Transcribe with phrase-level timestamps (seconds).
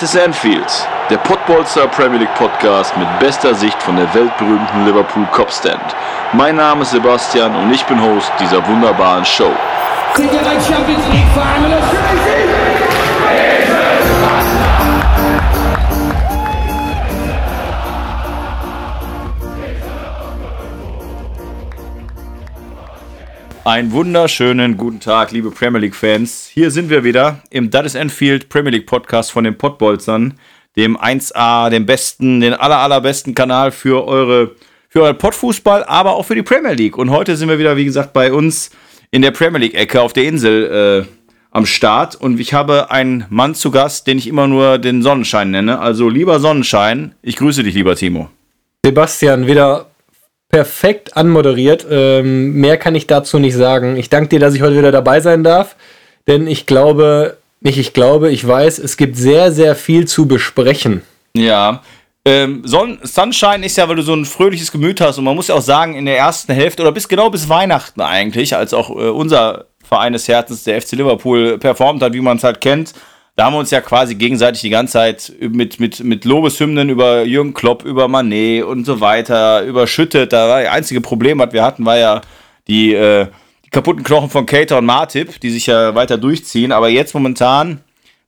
[0.00, 5.82] Ist Anfield, der Podbolster Premier League Podcast mit bester Sicht von der weltberühmten Liverpool Copstand.
[6.32, 9.52] Mein Name ist Sebastian und ich bin Host dieser wunderbaren Show.
[23.64, 26.47] Einen wunderschönen guten Tag, liebe Premier League Fans.
[26.58, 30.34] Hier sind wir wieder im is Enfield Premier League Podcast von den Podbolzern,
[30.74, 34.56] dem 1A, dem besten, den aller, allerbesten Kanal für eure
[34.88, 36.98] für euren Podfußball, aber auch für die Premier League.
[36.98, 38.70] Und heute sind wir wieder, wie gesagt, bei uns
[39.12, 43.24] in der Premier League Ecke auf der Insel äh, am Start und ich habe einen
[43.30, 45.78] Mann zu Gast, den ich immer nur den Sonnenschein nenne.
[45.78, 48.30] Also lieber Sonnenschein, ich grüße dich, lieber Timo.
[48.84, 49.86] Sebastian, wieder
[50.48, 51.86] perfekt anmoderiert.
[51.88, 53.96] Ähm, mehr kann ich dazu nicht sagen.
[53.96, 55.76] Ich danke dir, dass ich heute wieder dabei sein darf,
[56.28, 61.02] denn ich glaube, nicht ich glaube, ich weiß, es gibt sehr, sehr viel zu besprechen.
[61.34, 61.82] Ja.
[62.24, 65.48] Ähm, Son Sunshine ist ja, weil du so ein fröhliches Gemüt hast und man muss
[65.48, 68.90] ja auch sagen, in der ersten Hälfte oder bis genau bis Weihnachten eigentlich, als auch
[68.90, 72.92] äh, unser Verein des Herzens, der FC Liverpool, performt hat, wie man es halt kennt,
[73.38, 77.22] da haben wir uns ja quasi gegenseitig die ganze Zeit mit, mit, mit Lobeshymnen über
[77.22, 80.32] Jürgen Klopp, über Manet und so weiter überschüttet.
[80.32, 82.20] Da war das einzige Problem, was wir hatten, war ja
[82.66, 83.30] die, äh, die
[83.70, 86.72] kaputten Knochen von Cater und Martip, die sich ja weiter durchziehen.
[86.72, 87.80] Aber jetzt momentan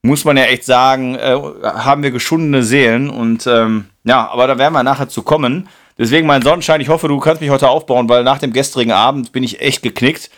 [0.03, 3.11] muss man ja echt sagen, äh, haben wir geschundene Seelen.
[3.11, 5.69] Und ähm, ja, aber da werden wir nachher zu kommen.
[5.99, 9.33] Deswegen mein Sonnenschein, ich hoffe, du kannst mich heute aufbauen, weil nach dem gestrigen Abend
[9.33, 10.31] bin ich echt geknickt.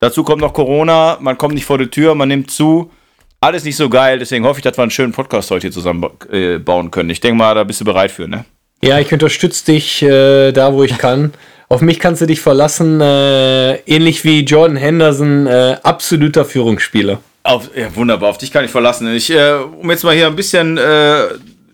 [0.00, 2.92] Dazu kommt noch Corona, man kommt nicht vor die Tür, man nimmt zu
[3.40, 6.04] alles nicht so geil, deswegen hoffe ich, dass wir einen schönen Podcast heute hier zusammen
[6.30, 7.10] äh, bauen können.
[7.10, 8.44] Ich denke mal, da bist du bereit für, ne?
[8.82, 11.32] Ja, ich unterstütze dich äh, da, wo ich kann.
[11.68, 17.20] Auf mich kannst du dich verlassen, äh, ähnlich wie Jordan Henderson, äh, absoluter Führungsspieler.
[17.42, 19.12] Auf, ja, wunderbar, auf dich kann ich verlassen.
[19.14, 21.24] Ich, äh, um jetzt mal hier ein bisschen äh,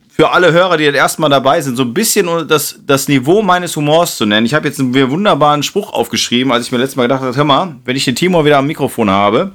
[0.08, 3.76] für alle Hörer, die jetzt erstmal dabei sind, so ein bisschen das, das Niveau meines
[3.76, 4.46] Humors zu nennen.
[4.46, 7.44] Ich habe jetzt einen wunderbaren Spruch aufgeschrieben, als ich mir letztes Mal gedacht habe, hör
[7.44, 9.52] mal, wenn ich den Timo wieder am Mikrofon habe,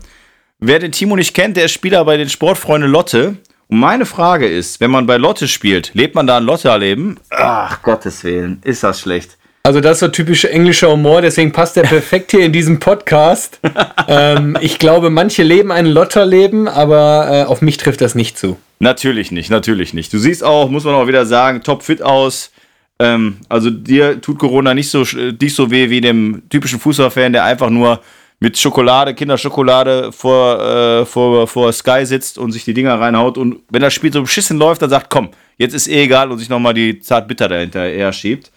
[0.62, 3.38] Wer den Timo nicht kennt, der ist Spieler bei den Sportfreunde Lotte.
[3.72, 7.20] Und meine Frage ist, wenn man bei Lotte spielt, lebt man da ein Lotte-Leben?
[7.30, 9.38] Ach, Gottes Willen, ist das schlecht.
[9.62, 13.60] Also das ist so typischer englischer Humor, deswegen passt der perfekt hier in diesem Podcast.
[14.08, 18.58] ähm, ich glaube, manche leben ein Lotterleben, aber äh, auf mich trifft das nicht zu.
[18.80, 20.12] Natürlich nicht, natürlich nicht.
[20.12, 22.52] Du siehst auch, muss man auch wieder sagen, topfit aus.
[22.98, 25.06] Ähm, also dir tut Corona nicht so,
[25.40, 28.02] nicht so weh wie dem typischen Fußballfan, der einfach nur
[28.40, 33.62] mit Schokolade, Kinderschokolade vor, äh, vor, vor Sky sitzt und sich die Dinger reinhaut und
[33.70, 36.50] wenn das Spiel so beschissen läuft, dann sagt, komm, jetzt ist eh egal und sich
[36.50, 38.52] nochmal die Zartbitter dahinter eher schiebt.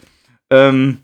[0.51, 0.99] Ähm,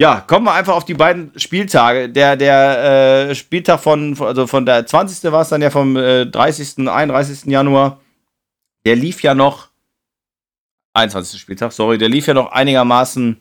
[0.00, 2.08] ja, kommen wir einfach auf die beiden Spieltage.
[2.08, 5.32] Der, der äh, Spieltag von, also von der 20.
[5.32, 7.46] war es dann ja vom äh, 30., 31.
[7.46, 8.00] Januar.
[8.84, 9.68] Der lief ja noch,
[10.94, 11.40] 21.
[11.40, 13.40] Spieltag, sorry, der lief ja noch einigermaßen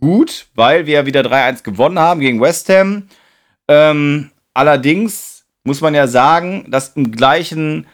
[0.00, 3.08] gut, weil wir wieder 3-1 gewonnen haben gegen West Ham.
[3.68, 7.86] Ähm, allerdings muss man ja sagen, dass im gleichen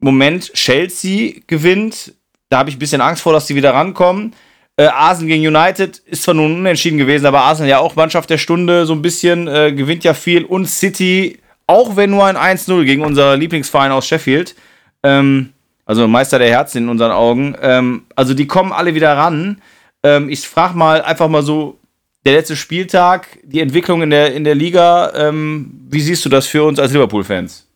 [0.00, 2.14] Moment Chelsea gewinnt.
[2.48, 4.34] Da habe ich ein bisschen Angst vor, dass die wieder rankommen.
[4.76, 8.38] Äh, Arsenal gegen United ist zwar nun unentschieden gewesen, aber Arsenal ja auch Mannschaft der
[8.38, 10.44] Stunde so ein bisschen, äh, gewinnt ja viel.
[10.44, 14.54] Und City, auch wenn nur ein 1-0 gegen unser Lieblingsverein aus Sheffield.
[15.02, 15.52] Ähm,
[15.84, 17.56] also Meister der Herzen in unseren Augen.
[17.60, 19.60] Ähm, also die kommen alle wieder ran.
[20.04, 21.78] Ähm, ich frage mal einfach mal so
[22.24, 26.46] der letzte Spieltag, die Entwicklung in der, in der Liga, ähm, wie siehst du das
[26.46, 27.68] für uns als Liverpool-Fans?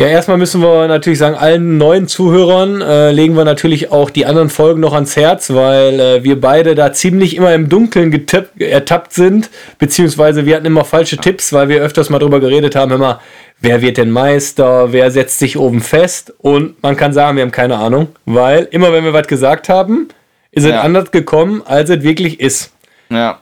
[0.00, 4.26] Ja, erstmal müssen wir natürlich sagen, allen neuen Zuhörern äh, legen wir natürlich auch die
[4.26, 8.62] anderen Folgen noch ans Herz, weil äh, wir beide da ziemlich immer im Dunkeln getippt,
[8.62, 12.92] ertappt sind, beziehungsweise wir hatten immer falsche Tipps, weil wir öfters mal drüber geredet haben,
[12.92, 13.20] immer,
[13.60, 17.50] wer wird denn Meister, wer setzt sich oben fest und man kann sagen, wir haben
[17.50, 20.06] keine Ahnung, weil immer wenn wir was gesagt haben,
[20.52, 20.76] ist ja.
[20.76, 22.70] es anders gekommen, als es wirklich ist.
[23.10, 23.40] Ja.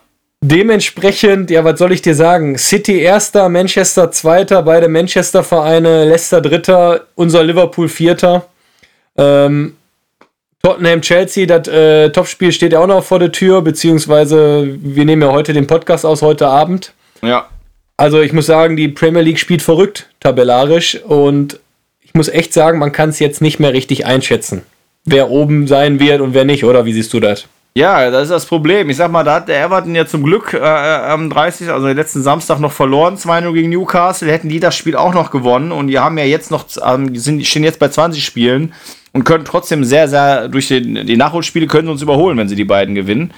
[0.49, 2.57] Dementsprechend, ja, was soll ich dir sagen?
[2.57, 8.45] City erster, Manchester zweiter, beide Manchester-Vereine, Leicester dritter, unser Liverpool vierter.
[9.17, 9.75] Ähm,
[10.63, 15.21] Tottenham Chelsea, das äh, Topspiel steht ja auch noch vor der Tür, beziehungsweise wir nehmen
[15.21, 16.93] ja heute den Podcast aus, heute Abend.
[17.21, 17.49] Ja.
[17.97, 20.95] Also ich muss sagen, die Premier League spielt verrückt, tabellarisch.
[21.03, 21.59] Und
[21.99, 24.61] ich muss echt sagen, man kann es jetzt nicht mehr richtig einschätzen,
[25.03, 27.47] wer oben sein wird und wer nicht, oder wie siehst du das?
[27.75, 28.89] Ja, das ist das Problem.
[28.89, 31.87] Ich sag mal, da hat der Everton ja zum Glück äh, äh am 30., also
[31.87, 34.31] letzten Samstag noch verloren, 2-0 gegen Newcastle.
[34.31, 37.45] Hätten die das Spiel auch noch gewonnen und die haben ja jetzt noch, ähm, sind,
[37.45, 38.73] stehen jetzt bei 20 Spielen
[39.13, 42.55] und können trotzdem sehr, sehr, durch den, die Nachholspiele können sie uns überholen, wenn sie
[42.55, 43.31] die beiden gewinnen.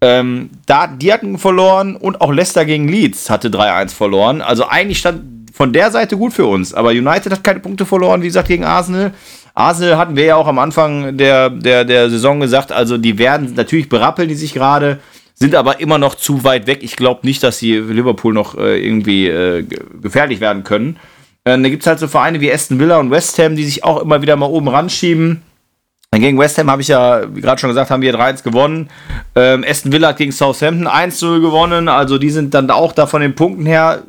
[0.00, 4.40] Ähm, da, die hatten verloren und auch Leicester gegen Leeds hatte 3-1 verloren.
[4.40, 6.74] Also eigentlich stand von der Seite gut für uns.
[6.74, 9.12] Aber United hat keine Punkte verloren, wie gesagt, gegen Arsenal.
[9.54, 13.54] Arsenal hatten wir ja auch am Anfang der, der, der Saison gesagt, also die werden,
[13.54, 14.98] natürlich berappeln die sich gerade,
[15.34, 16.80] sind aber immer noch zu weit weg.
[16.82, 19.64] Ich glaube nicht, dass sie Liverpool noch äh, irgendwie äh,
[20.00, 20.98] gefährlich werden können.
[21.44, 23.84] Äh, da gibt es halt so Vereine wie Aston Villa und West Ham, die sich
[23.84, 25.42] auch immer wieder mal oben ranschieben.
[26.14, 28.90] Gegen West Ham habe ich ja, wie gerade schon gesagt, haben wir 3-1 gewonnen.
[29.34, 31.88] Ähm, Aston Villa hat gegen Southampton 1-0 gewonnen.
[31.88, 34.02] Also die sind dann auch da von den Punkten her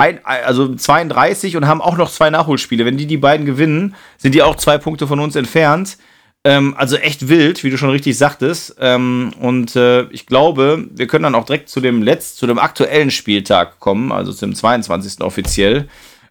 [0.00, 2.86] ein, also 32 und haben auch noch zwei Nachholspiele.
[2.86, 5.98] Wenn die die beiden gewinnen, sind die auch zwei Punkte von uns entfernt.
[6.42, 8.76] Ähm, also echt wild, wie du schon richtig sagtest.
[8.80, 12.58] Ähm, und äh, ich glaube, wir können dann auch direkt zu dem letzten, zu dem
[12.58, 15.20] aktuellen Spieltag kommen, also zum 22.
[15.20, 15.88] offiziell,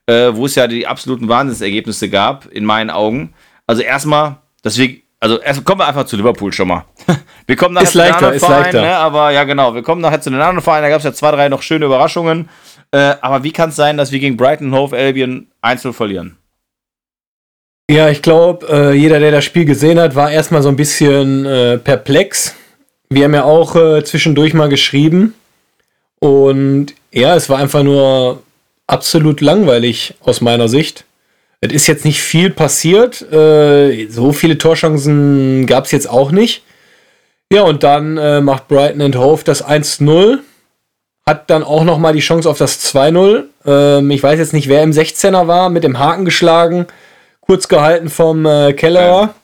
[0.07, 3.35] äh, wo es ja die absoluten Wahnsinnsergebnisse gab, in meinen Augen.
[3.67, 6.85] Also erstmal, deswegen, also erst kommen wir einfach zu Liverpool schon mal.
[7.49, 8.95] Wir kommen nachher ist zu den leichter, anderen Vereinen, ne?
[8.95, 11.31] aber ja genau, wir kommen nachher zu den anderen Vereinen, da gab es ja zwei,
[11.31, 12.47] drei noch schöne Überraschungen.
[12.91, 16.37] Äh, aber wie kann es sein, dass wir gegen Brighton Hove Albion 1 verlieren?
[17.89, 21.43] Ja, ich glaube, äh, jeder, der das Spiel gesehen hat, war erstmal so ein bisschen
[21.47, 22.53] äh, perplex.
[23.09, 25.33] Wir haben ja auch äh, zwischendurch mal geschrieben.
[26.19, 28.43] Und ja, es war einfach nur
[28.85, 31.03] absolut langweilig aus meiner Sicht.
[31.61, 33.23] Es ist jetzt nicht viel passiert.
[33.33, 36.61] Äh, so viele Torchancen gab es jetzt auch nicht.
[37.51, 40.39] Ja, und dann äh, macht Brighton and Hove das 1-0
[41.29, 43.43] hat dann auch noch mal die Chance auf das 2-0.
[43.63, 46.87] Ähm, ich weiß jetzt nicht, wer im 16er war, mit dem Haken geschlagen,
[47.39, 49.35] kurz gehalten vom äh, Kellerer.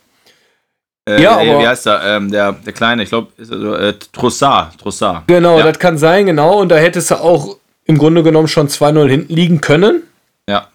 [1.07, 2.02] Äh, ja, aber, wie heißt der?
[2.04, 5.28] Ähm, der, der Kleine, ich glaube, äh, Trossard, Trossard.
[5.28, 5.66] Genau, ja.
[5.66, 6.60] das kann sein, genau.
[6.60, 10.02] Und da hättest du auch im Grunde genommen schon 2-0 hinten liegen können.
[10.50, 10.69] Ja.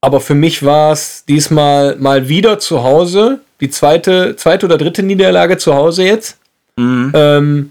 [0.00, 3.40] Aber für mich war es diesmal mal wieder zu Hause.
[3.60, 6.38] Die zweite, zweite oder dritte Niederlage zu Hause jetzt.
[6.76, 7.12] Mhm.
[7.14, 7.70] Ähm,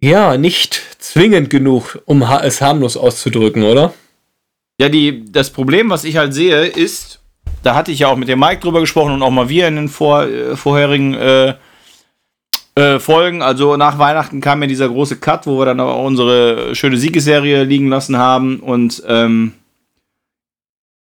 [0.00, 3.94] ja, nicht zwingend genug, um es harmlos auszudrücken, oder?
[4.80, 7.20] Ja, die, das Problem, was ich halt sehe, ist,
[7.62, 9.76] da hatte ich ja auch mit dem Mike drüber gesprochen und auch mal wir in
[9.76, 11.54] den vor, äh, vorherigen äh,
[12.74, 13.42] äh, Folgen.
[13.42, 17.64] Also nach Weihnachten kam ja dieser große Cut, wo wir dann auch unsere schöne Siegesserie
[17.64, 18.60] liegen lassen haben.
[18.60, 19.52] Und ähm,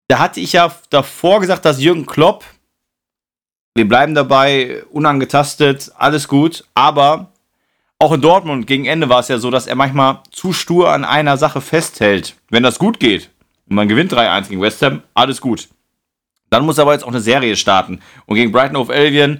[0.08, 2.44] da hatte ich ja davor gesagt, dass Jürgen Klopp,
[3.76, 7.32] wir bleiben dabei, unangetastet, alles gut, aber
[8.00, 11.06] auch in Dortmund gegen Ende war es ja so, dass er manchmal zu stur an
[11.06, 12.36] einer Sache festhält.
[12.50, 13.30] Wenn das gut geht
[13.70, 15.70] und man gewinnt 3-1 gegen West Ham, alles gut.
[16.50, 18.02] Dann muss er aber jetzt auch eine Serie starten.
[18.26, 19.40] Und gegen Brighton of Albion,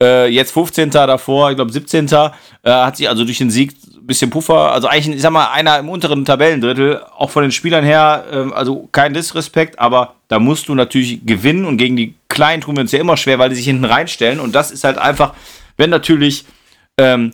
[0.00, 0.90] äh, jetzt 15.
[0.90, 2.06] davor, ich glaube 17.
[2.06, 2.30] Äh,
[2.64, 3.74] hat sich also durch den Sieg
[4.06, 7.84] bisschen Puffer, also eigentlich, ich sag mal, einer im unteren Tabellendrittel, auch von den Spielern
[7.84, 12.62] her, äh, also kein Disrespekt, aber da musst du natürlich gewinnen und gegen die Kleinen
[12.62, 14.40] tun wir uns ja immer schwer, weil die sich hinten reinstellen.
[14.40, 15.34] Und das ist halt einfach,
[15.76, 16.46] wenn natürlich
[16.96, 17.32] ähm,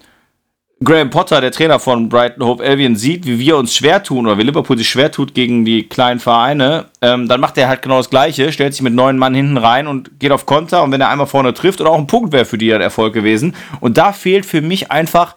[0.83, 4.39] Graham Potter, der Trainer von Brighton Hove Albion, sieht, wie wir uns schwer tun oder
[4.39, 7.97] wie Liverpool sich schwer tut gegen die kleinen Vereine, ähm, dann macht er halt genau
[7.99, 10.85] das Gleiche, stellt sich mit neun Mann hinten rein und geht auf Konter.
[10.85, 13.13] Und wenn er einmal vorne trifft oder auch ein Punkt wäre für die ein Erfolg
[13.13, 13.57] gewesen.
[13.81, 15.35] Und da fehlt für mich einfach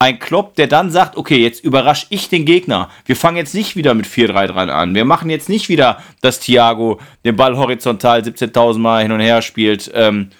[0.00, 2.88] ein Klopp, der dann sagt, okay, jetzt überrasche ich den Gegner.
[3.04, 4.94] Wir fangen jetzt nicht wieder mit 4-3-3 an.
[4.94, 9.42] Wir machen jetzt nicht wieder, dass Thiago den Ball horizontal 17.000 Mal hin und her
[9.42, 10.30] spielt, ähm,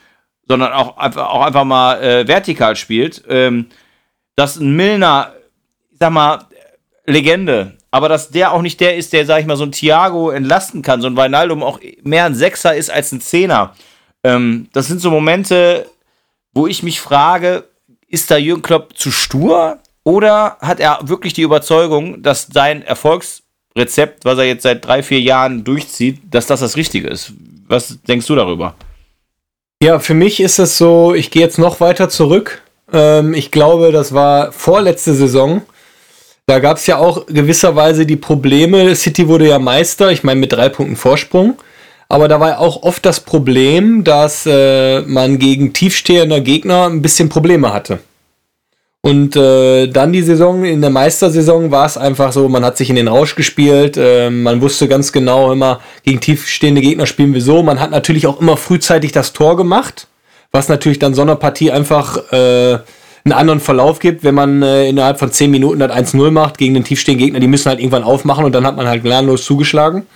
[0.49, 3.23] sondern auch, auch einfach mal äh, vertikal spielt.
[3.29, 3.67] Ähm,
[4.35, 5.35] dass ein Milner,
[5.93, 6.47] ich sag mal,
[7.05, 10.31] Legende, aber dass der auch nicht der ist, der, sag ich mal, so ein Thiago
[10.31, 13.75] entlasten kann, so ein Weinaldum auch mehr ein Sechser ist als ein Zehner.
[14.25, 15.87] Ähm, das sind so Momente,
[16.55, 17.70] wo ich mich frage,
[18.11, 24.25] ist da Jürgen Klopp zu stur oder hat er wirklich die Überzeugung, dass sein Erfolgsrezept,
[24.25, 27.33] was er jetzt seit drei, vier Jahren durchzieht, dass das das Richtige ist?
[27.69, 28.75] Was denkst du darüber?
[29.83, 32.63] Ja, für mich ist es so, ich gehe jetzt noch weiter zurück.
[32.93, 35.63] Ähm, ich glaube, das war vorletzte Saison.
[36.47, 38.95] Da gab es ja auch gewisserweise die Probleme.
[38.97, 41.57] City wurde ja Meister, ich meine mit drei Punkten Vorsprung.
[42.11, 47.31] Aber da war auch oft das Problem, dass äh, man gegen tiefstehende Gegner ein bisschen
[47.31, 48.01] Probleme hatte.
[49.01, 52.91] Und äh, dann die Saison, in der Meistersaison war es einfach so, man hat sich
[52.91, 57.41] in den Rausch gespielt, äh, man wusste ganz genau immer, gegen tiefstehende Gegner spielen wir
[57.41, 57.63] so.
[57.63, 60.07] Man hat natürlich auch immer frühzeitig das Tor gemacht
[60.53, 62.79] was natürlich dann so einer Partie einfach äh,
[63.25, 66.75] einen anderen Verlauf gibt, wenn man äh, innerhalb von 10 Minuten das 1-0 macht gegen
[66.75, 70.07] den tiefstehenden Gegner, die müssen halt irgendwann aufmachen und dann hat man halt gnadenlos zugeschlagen.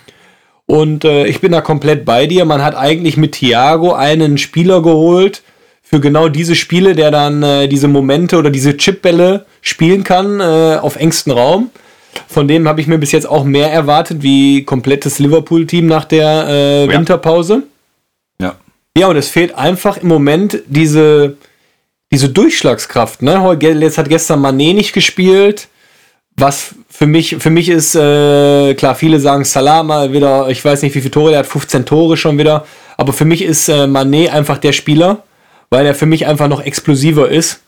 [0.67, 2.45] Und äh, ich bin da komplett bei dir.
[2.45, 5.43] Man hat eigentlich mit Thiago einen Spieler geholt
[5.83, 10.77] für genau diese Spiele, der dann äh, diese Momente oder diese Chipbälle spielen kann äh,
[10.81, 11.69] auf engstem Raum.
[12.27, 16.47] Von dem habe ich mir bis jetzt auch mehr erwartet wie komplettes Liverpool-Team nach der
[16.47, 17.63] äh, Winterpause.
[18.41, 18.55] Ja.
[18.97, 21.37] Ja, und es fehlt einfach im Moment diese,
[22.11, 23.21] diese Durchschlagskraft.
[23.21, 23.57] Ne?
[23.61, 25.67] Jetzt hat gestern Mané nicht gespielt.
[26.37, 30.81] Was für mich, für mich ist, äh, klar, viele sagen Salah mal wieder, ich weiß
[30.81, 32.65] nicht, wie viele Tore, er hat 15 Tore schon wieder.
[32.97, 35.23] Aber für mich ist äh, Manet einfach der Spieler,
[35.69, 37.59] weil er für mich einfach noch explosiver ist.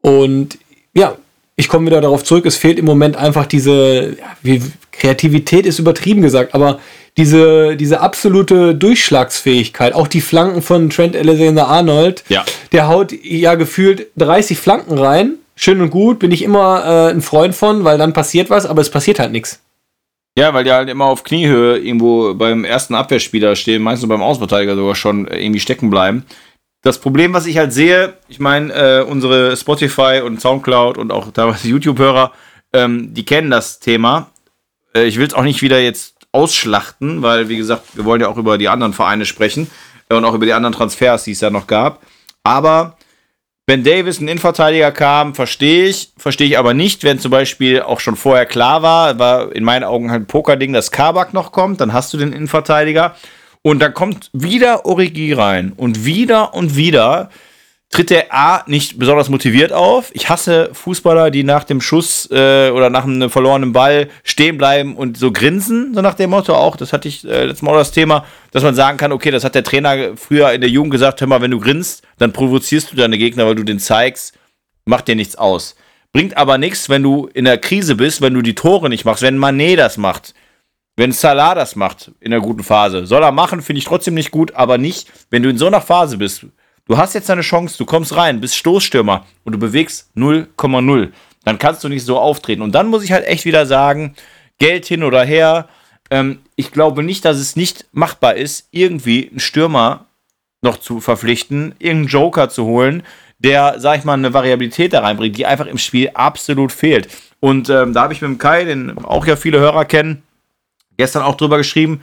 [0.00, 0.58] Und
[0.94, 1.16] ja,
[1.56, 5.78] ich komme wieder darauf zurück, es fehlt im Moment einfach diese, ja, wie, Kreativität ist
[5.78, 6.78] übertrieben gesagt, aber
[7.16, 12.44] diese, diese absolute Durchschlagsfähigkeit, auch die Flanken von Trent Alexander-Arnold, Ja.
[12.72, 15.34] der haut ja gefühlt 30 Flanken rein.
[15.54, 18.80] Schön und gut, bin ich immer äh, ein Freund von, weil dann passiert was, aber
[18.80, 19.60] es passiert halt nichts.
[20.36, 24.76] Ja, weil die halt immer auf Kniehöhe irgendwo beim ersten Abwehrspieler stehen, meistens beim Außenverteidiger
[24.76, 26.24] sogar schon irgendwie stecken bleiben.
[26.82, 31.30] Das Problem, was ich halt sehe, ich meine, äh, unsere Spotify und Soundcloud und auch
[31.32, 32.32] teilweise YouTube-Hörer,
[32.72, 34.30] ähm, die kennen das Thema.
[34.94, 38.28] Äh, ich will es auch nicht wieder jetzt ausschlachten, weil, wie gesagt, wir wollen ja
[38.28, 39.70] auch über die anderen Vereine sprechen
[40.08, 42.02] äh, und auch über die anderen Transfers, die es ja noch gab.
[42.42, 42.96] Aber
[43.66, 48.00] wenn Davis ein Innenverteidiger kam, verstehe ich, verstehe ich aber nicht, wenn zum Beispiel auch
[48.00, 51.80] schon vorher klar war, war in meinen Augen halt ein Pokerding, dass Kabak noch kommt,
[51.80, 53.14] dann hast du den Innenverteidiger.
[53.62, 57.30] Und dann kommt wieder Origi rein und wieder und wieder
[57.92, 60.10] tritt der A nicht besonders motiviert auf.
[60.14, 64.96] Ich hasse Fußballer, die nach dem Schuss äh, oder nach einem verlorenen Ball stehen bleiben
[64.96, 66.76] und so grinsen, so nach dem Motto auch.
[66.76, 69.44] Das hatte ich äh, letztes Mal auch das Thema, dass man sagen kann, okay, das
[69.44, 72.90] hat der Trainer früher in der Jugend gesagt, hör mal, wenn du grinst, dann provozierst
[72.90, 74.34] du deine Gegner, weil du den zeigst,
[74.86, 75.76] macht dir nichts aus.
[76.14, 79.22] Bringt aber nichts, wenn du in der Krise bist, wenn du die Tore nicht machst,
[79.22, 80.34] wenn Manet das macht,
[80.96, 83.06] wenn Salah das macht in der guten Phase.
[83.06, 85.82] Soll er machen, finde ich trotzdem nicht gut, aber nicht, wenn du in so einer
[85.82, 86.46] Phase bist.
[86.86, 91.12] Du hast jetzt deine Chance, du kommst rein, bist Stoßstürmer und du bewegst 0,0.
[91.44, 92.62] Dann kannst du nicht so auftreten.
[92.62, 94.14] Und dann muss ich halt echt wieder sagen,
[94.58, 95.68] Geld hin oder her.
[96.10, 100.06] Ähm, ich glaube nicht, dass es nicht machbar ist, irgendwie einen Stürmer
[100.60, 103.02] noch zu verpflichten, irgendeinen Joker zu holen,
[103.38, 107.08] der, sag ich mal, eine Variabilität da reinbringt, die einfach im Spiel absolut fehlt.
[107.40, 110.22] Und ähm, da habe ich mit dem Kai, den auch ja viele Hörer kennen,
[110.96, 112.02] gestern auch drüber geschrieben.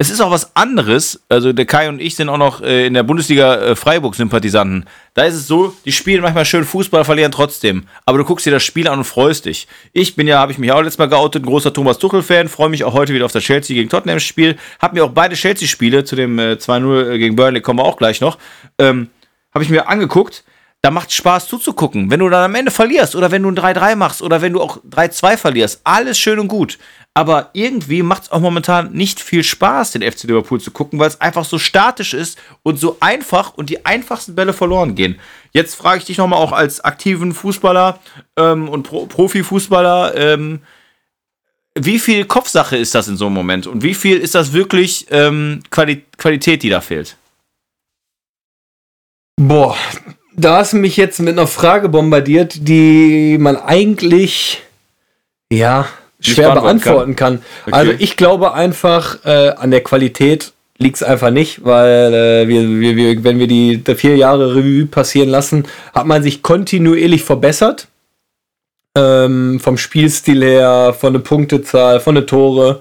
[0.00, 1.24] Es ist auch was anderes.
[1.28, 4.84] Also der Kai und ich sind auch noch äh, in der Bundesliga äh, Freiburg-Sympathisanten.
[5.14, 7.82] Da ist es so, die spielen manchmal schön Fußball, verlieren trotzdem.
[8.06, 9.66] Aber du guckst dir das Spiel an und freust dich.
[9.92, 12.48] Ich bin ja, habe ich mich auch letztes Mal geoutet, ein großer Thomas Tuchel-Fan.
[12.48, 14.56] Freue mich auch heute wieder auf das Chelsea gegen Tottenham-Spiel.
[14.78, 18.20] Hab mir auch beide Chelsea-Spiele, zu dem äh, 2-0 gegen Burnley kommen wir auch gleich
[18.20, 18.38] noch,
[18.78, 19.08] ähm,
[19.52, 20.44] habe ich mir angeguckt
[20.80, 22.10] da macht Spaß zuzugucken.
[22.10, 24.60] Wenn du dann am Ende verlierst oder wenn du ein 3-3 machst oder wenn du
[24.60, 26.78] auch 3-2 verlierst, alles schön und gut.
[27.14, 31.08] Aber irgendwie macht es auch momentan nicht viel Spaß, den FC Liverpool zu gucken, weil
[31.08, 35.18] es einfach so statisch ist und so einfach und die einfachsten Bälle verloren gehen.
[35.52, 37.98] Jetzt frage ich dich nochmal auch als aktiven Fußballer
[38.36, 40.60] ähm, und Pro Profifußballer, ähm,
[41.74, 45.06] wie viel Kopfsache ist das in so einem Moment und wie viel ist das wirklich
[45.10, 47.16] ähm, Quali Qualität, die da fehlt?
[49.36, 49.76] Boah,
[50.38, 54.62] da hast du mich jetzt mit einer Frage bombardiert, die man eigentlich,
[55.52, 55.86] ja,
[56.20, 57.42] schwer beantworten beantworten kann.
[57.66, 57.74] Okay.
[57.74, 62.68] Also ich glaube einfach, äh, an der Qualität liegt es einfach nicht, weil äh, wir,
[62.68, 67.24] wir, wir, wenn wir die, die vier Jahre Revue passieren lassen, hat man sich kontinuierlich
[67.24, 67.88] verbessert.
[68.96, 72.80] Ähm, vom Spielstil her, von der Punktezahl, von der Tore.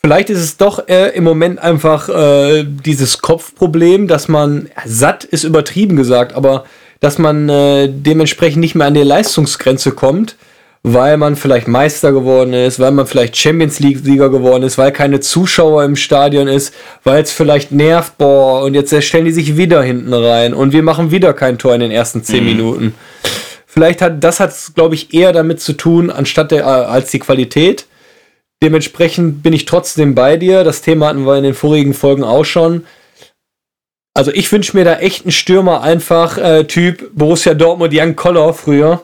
[0.00, 5.42] Vielleicht ist es doch äh, im Moment einfach äh, dieses Kopfproblem, dass man satt ist
[5.42, 6.64] übertrieben gesagt, aber
[7.00, 10.36] dass man äh, dementsprechend nicht mehr an die Leistungsgrenze kommt,
[10.84, 14.92] weil man vielleicht Meister geworden ist, weil man vielleicht Champions League Sieger geworden ist, weil
[14.92, 19.56] keine Zuschauer im Stadion ist, weil es vielleicht nervt, boah, und jetzt stellen die sich
[19.56, 22.94] wieder hinten rein und wir machen wieder kein Tor in den ersten zehn Minuten.
[23.66, 27.18] Vielleicht hat das hat glaube ich eher damit zu tun, anstatt der äh, als die
[27.18, 27.86] Qualität.
[28.62, 30.64] Dementsprechend bin ich trotzdem bei dir.
[30.64, 32.84] Das Thema hatten wir in den vorigen Folgen auch schon.
[34.14, 38.52] Also ich wünsche mir da echt einen Stürmer einfach, äh, Typ Borussia Dortmund, Jan Koller
[38.52, 39.02] früher,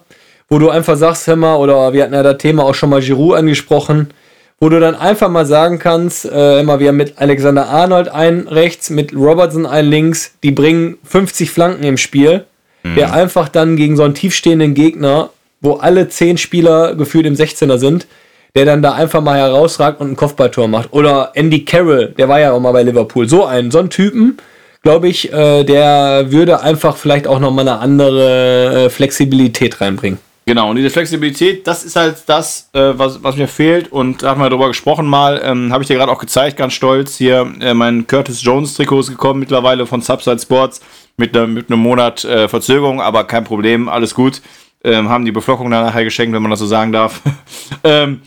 [0.49, 3.01] wo du einfach sagst, hör mal, oder wir hatten ja das Thema auch schon mal
[3.01, 4.09] Giroud angesprochen,
[4.59, 8.49] wo du dann einfach mal sagen kannst, äh, immer wir haben mit Alexander Arnold einen
[8.49, 12.45] rechts, mit Robertson einen links, die bringen 50 Flanken im Spiel,
[12.97, 15.31] der einfach dann gegen so einen tiefstehenden Gegner,
[15.61, 18.07] wo alle 10 Spieler gefühlt im 16er sind,
[18.55, 20.93] der dann da einfach mal herausragt und ein Kopfballtor macht.
[20.93, 23.29] Oder Andy Carroll, der war ja auch mal bei Liverpool.
[23.29, 24.37] So einen, so einen Typen,
[24.83, 30.19] glaube ich, äh, der würde einfach vielleicht auch nochmal eine andere äh, Flexibilität reinbringen.
[30.47, 33.91] Genau, und diese Flexibilität, das ist halt das, äh, was, was mir fehlt.
[33.91, 35.41] Und da haben wir drüber gesprochen mal.
[35.43, 37.17] Ähm, Habe ich dir gerade auch gezeigt, ganz stolz.
[37.17, 40.83] Hier äh, mein Curtis Jones Trikot ist gekommen mittlerweile von Subside Sports
[41.17, 44.43] mit, ne, mit einem Monat äh, Verzögerung, aber kein Problem, alles gut.
[44.85, 47.23] Ähm, haben die Beflockung nachher geschenkt, wenn man das so sagen darf.
[47.85, 48.21] ähm,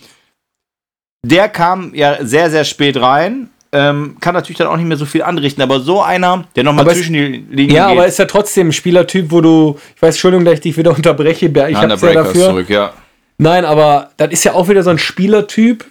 [1.23, 3.49] der kam ja sehr, sehr spät rein.
[3.73, 6.89] Ähm, kann natürlich dann auch nicht mehr so viel anrichten, aber so einer, der nochmal
[6.95, 7.97] zwischen die Linien Ja, geht.
[7.97, 10.91] aber ist ja trotzdem ein Spielertyp, wo du, ich weiß, Entschuldigung, dass ich dich wieder
[10.95, 12.45] unterbreche, ich der hab's ja dafür.
[12.45, 12.93] zurück, ja.
[13.37, 15.85] Nein, aber das ist ja auch wieder so ein Spielertyp.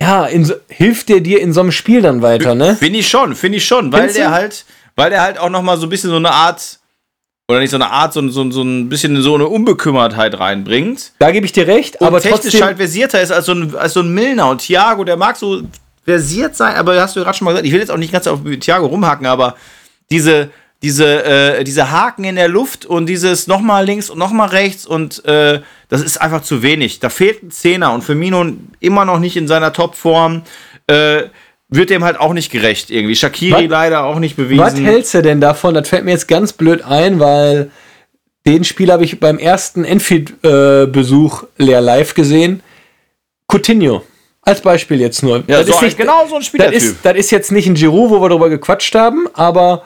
[0.00, 2.76] ja, so, hilft der dir in so einem Spiel dann weiter, ne?
[2.76, 5.86] Finde ich schon, finde ich schon, weil der halt, weil der halt auch nochmal so
[5.86, 6.78] ein bisschen so eine Art,
[7.52, 11.12] oder nicht so eine Art, so, so, so ein bisschen so eine Unbekümmertheit reinbringt.
[11.18, 13.76] Da gebe ich dir recht, und aber technisch trotzdem halt versierter ist als so ein,
[13.76, 15.62] als so ein Milner und Thiago, der mag so
[16.04, 18.26] versiert sein, aber hast du gerade schon mal gesagt, ich will jetzt auch nicht ganz
[18.26, 19.56] auf Thiago rumhacken, aber
[20.10, 20.50] diese,
[20.82, 25.24] diese, äh, diese Haken in der Luft und dieses nochmal links und nochmal rechts und
[25.26, 27.00] äh, das ist einfach zu wenig.
[27.00, 28.46] Da fehlt ein Zehner und Firmino
[28.80, 30.42] immer noch nicht in seiner Topform.
[30.86, 31.24] Äh,
[31.74, 33.16] wird dem halt auch nicht gerecht irgendwie.
[33.16, 34.62] Shakiri was, leider auch nicht bewiesen.
[34.62, 35.74] Was hältst du denn davon?
[35.74, 37.70] Das fällt mir jetzt ganz blöd ein, weil
[38.46, 42.62] den Spiel habe ich beim ersten Enfield-Besuch äh, leer live gesehen.
[43.46, 44.02] Coutinho.
[44.42, 45.44] Als Beispiel jetzt nur.
[45.46, 46.74] Ja, das so ist nicht, genau so ein Spielertyp.
[46.74, 49.84] Das ist, das ist jetzt nicht ein Giroud, wo wir darüber gequatscht haben, aber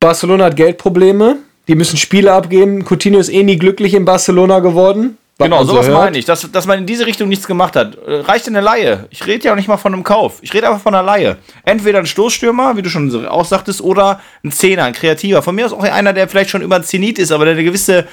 [0.00, 1.36] Barcelona hat Geldprobleme.
[1.68, 2.84] Die müssen Spiele abgeben.
[2.84, 5.18] Coutinho ist eh nie glücklich in Barcelona geworden.
[5.40, 7.96] Genau, sowas so meine ich, dass, dass man in diese Richtung nichts gemacht hat.
[8.06, 9.06] Äh, reicht eine Laie.
[9.10, 10.38] Ich rede ja auch nicht mal von einem Kauf.
[10.42, 11.36] Ich rede einfach von einer Laie.
[11.64, 15.40] Entweder ein Stoßstürmer, wie du schon auch sagtest, oder ein Zehner, ein Kreativer.
[15.42, 18.08] Von mir aus auch einer, der vielleicht schon über Zenit ist, aber der eine gewisse,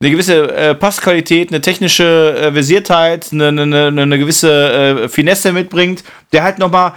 [0.00, 6.04] eine gewisse äh, Passqualität, eine technische äh, Versiertheit, eine, eine, eine gewisse äh, Finesse mitbringt,
[6.32, 6.92] der halt nochmal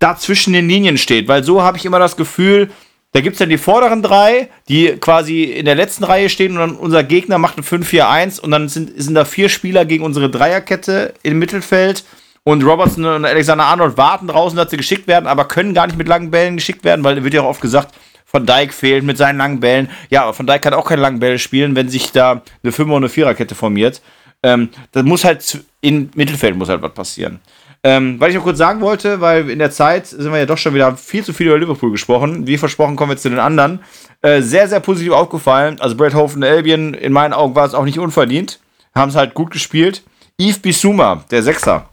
[0.00, 1.28] da zwischen den Linien steht.
[1.28, 2.70] Weil so habe ich immer das Gefühl,
[3.14, 6.58] da gibt es dann die vorderen drei, die quasi in der letzten Reihe stehen und
[6.58, 10.28] dann unser Gegner macht ein 5-4-1 und dann sind, sind da vier Spieler gegen unsere
[10.28, 12.02] Dreierkette im Mittelfeld
[12.42, 15.96] und Robertson und Alexander Arnold warten draußen, dass sie geschickt werden, aber können gar nicht
[15.96, 17.94] mit langen Bällen geschickt werden, weil wird ja auch oft gesagt,
[18.26, 19.88] Von Dijk fehlt mit seinen langen Bällen.
[20.10, 22.94] Ja, aber Von Dijk kann auch keine langen Bälle spielen, wenn sich da eine Fünfer-
[22.94, 24.02] und eine Viererkette formiert.
[24.42, 27.38] Ähm, das muss halt im Mittelfeld muss halt was passieren.
[27.86, 30.56] Ähm, weil ich noch kurz sagen wollte, weil in der Zeit sind wir ja doch
[30.56, 32.46] schon wieder viel zu viel über Liverpool gesprochen.
[32.46, 33.80] Wie versprochen kommen wir zu den anderen.
[34.22, 35.78] Äh, sehr, sehr positiv aufgefallen.
[35.80, 38.58] Also Brad Hope und Albion, in meinen Augen war es auch nicht unverdient.
[38.94, 40.02] Haben es halt gut gespielt.
[40.40, 41.90] Yves Bissouma, der Sechser,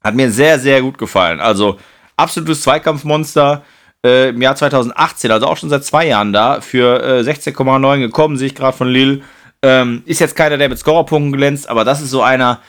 [0.00, 1.40] hat mir sehr, sehr gut gefallen.
[1.40, 1.76] Also
[2.16, 3.64] absolutes Zweikampfmonster.
[4.04, 8.36] Äh, Im Jahr 2018, also auch schon seit zwei Jahren da, für äh, 16,9 gekommen,
[8.36, 9.22] sehe ich gerade von Lille.
[9.62, 12.60] Ähm, ist jetzt keiner, der mit Scorerpunkten glänzt, aber das ist so einer,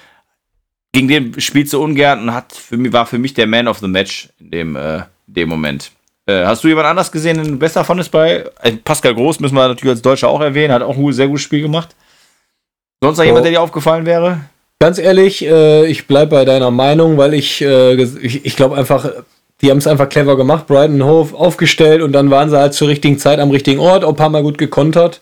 [0.97, 3.77] gegen den spielst du ungern und hat für mich, war für mich der Man of
[3.79, 5.91] the Match in dem, äh, dem Moment.
[6.25, 8.45] Äh, hast du jemand anders gesehen, den du besser fandest bei?
[8.63, 11.43] Äh, Pascal Groß müssen wir natürlich als Deutscher auch erwähnen, hat auch ein sehr gutes
[11.43, 11.95] Spiel gemacht.
[13.03, 14.39] Sonst noch jemand, der dir aufgefallen wäre?
[14.79, 19.07] Ganz ehrlich, äh, ich bleibe bei deiner Meinung, weil ich, ich, glaube einfach,
[19.61, 22.87] die haben es einfach clever gemacht, Brighton Hove aufgestellt und dann waren sie halt zur
[22.87, 25.21] richtigen Zeit am richtigen Ort, auch ein paar Mal gut gekontert.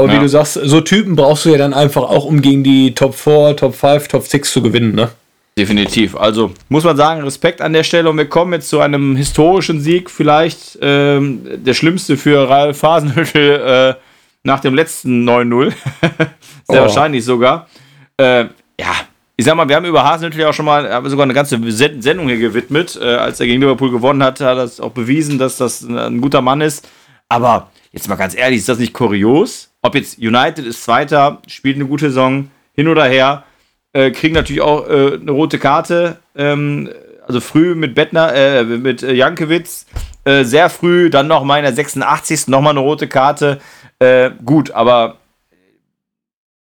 [0.00, 0.18] Aber ja.
[0.18, 3.14] wie du sagst, so Typen brauchst du ja dann einfach auch, um gegen die Top
[3.14, 5.10] 4, Top 5, Top 6 zu gewinnen, ne?
[5.58, 6.16] Definitiv.
[6.16, 8.08] Also muss man sagen, Respekt an der Stelle.
[8.08, 13.38] Und wir kommen jetzt zu einem historischen Sieg, vielleicht ähm, der schlimmste für Ralf Hasenhüttl
[13.98, 14.00] äh,
[14.42, 15.72] nach dem letzten 9-0.
[16.00, 16.28] Sehr
[16.68, 16.74] oh.
[16.74, 17.68] wahrscheinlich sogar.
[18.16, 18.44] Äh,
[18.80, 18.94] ja,
[19.36, 21.58] ich sag mal, wir haben über Hasenhüttl ja auch schon mal haben sogar eine ganze
[21.70, 22.98] Sendung hier gewidmet.
[22.98, 26.22] Äh, als er gegen Liverpool gewonnen hat, hat er das auch bewiesen, dass das ein
[26.22, 26.88] guter Mann ist.
[27.28, 29.70] Aber jetzt mal ganz ehrlich, ist das nicht kurios?
[29.82, 33.44] ob jetzt United ist Zweiter, spielt eine gute Saison, hin oder her,
[33.92, 36.18] äh, kriegen natürlich auch äh, eine rote Karte.
[36.36, 36.90] Ähm,
[37.26, 39.86] also früh mit Bettner, äh, mit äh, Jankiewicz,
[40.24, 42.48] äh, sehr früh, dann noch mal in der 86.
[42.48, 43.60] nochmal eine rote Karte.
[43.98, 45.16] Äh, gut, aber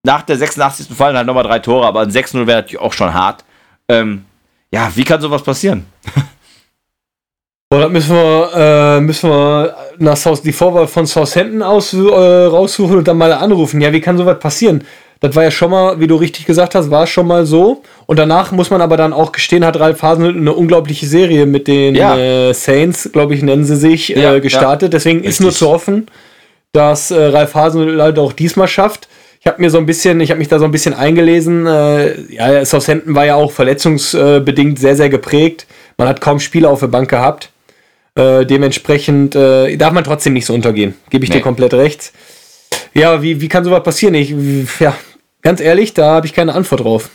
[0.04, 0.96] nach der 86.
[0.96, 3.44] fallen halt nochmal drei Tore, aber ein 6-0 wäre natürlich auch schon hart.
[3.90, 4.26] Ähm,
[4.72, 5.86] ja, wie kann sowas passieren?
[7.70, 11.98] Boah, das müssen wir, äh, müssen wir nach South, die Vorwahl von Southampton aus, äh,
[11.98, 13.82] raussuchen und dann mal anrufen.
[13.82, 14.86] Ja, wie kann sowas passieren?
[15.20, 17.82] Das war ja schon mal, wie du richtig gesagt hast, war schon mal so.
[18.06, 21.68] Und danach muss man aber dann auch gestehen, hat Ralf Hasenhüttl eine unglaubliche Serie mit
[21.68, 22.18] den ja.
[22.18, 24.94] äh, Saints, glaube ich, nennen sie sich, äh, ja, gestartet.
[24.94, 25.32] Deswegen richtig.
[25.32, 26.08] ist nur zu hoffen,
[26.72, 29.10] dass äh, Ralf Hasenhüttl halt auch diesmal schafft.
[29.42, 31.68] Ich habe mir so ein bisschen, ich habe mich da so ein bisschen eingelesen.
[31.68, 35.68] Äh, ja, Southampton war ja auch verletzungsbedingt sehr, sehr geprägt.
[35.98, 37.50] Man hat kaum Spiele auf der Bank gehabt.
[38.18, 40.96] Äh, dementsprechend äh, darf man trotzdem nicht so untergehen.
[41.12, 41.38] Gebe ich nee.
[41.38, 42.12] dir komplett recht.
[42.96, 44.16] Ja, wie, wie kann sowas passieren?
[44.16, 44.34] Ich,
[44.80, 44.98] ja,
[45.44, 47.10] ganz ehrlich, da habe ich keine Antwort drauf.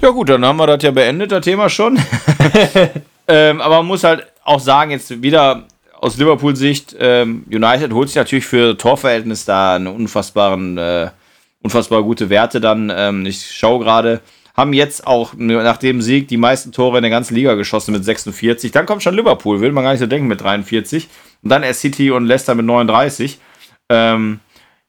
[0.00, 1.98] Ja, gut, dann haben wir das ja beendet, das Thema schon.
[3.28, 5.66] ähm, aber man muss halt auch sagen, jetzt wieder
[6.00, 11.10] aus Liverpool-Sicht, ähm, United holt sich natürlich für Torverhältnis da eine unfassbaren, äh,
[11.62, 12.90] unfassbar gute Werte dann.
[12.94, 14.22] Ähm, ich schaue gerade,
[14.58, 18.04] haben jetzt auch nach dem Sieg die meisten Tore in der ganzen Liga geschossen mit
[18.04, 18.72] 46.
[18.72, 21.08] Dann kommt schon Liverpool, will man gar nicht so denken, mit 43.
[21.44, 23.38] Und dann erst City und Leicester mit 39.
[23.88, 24.40] Ähm,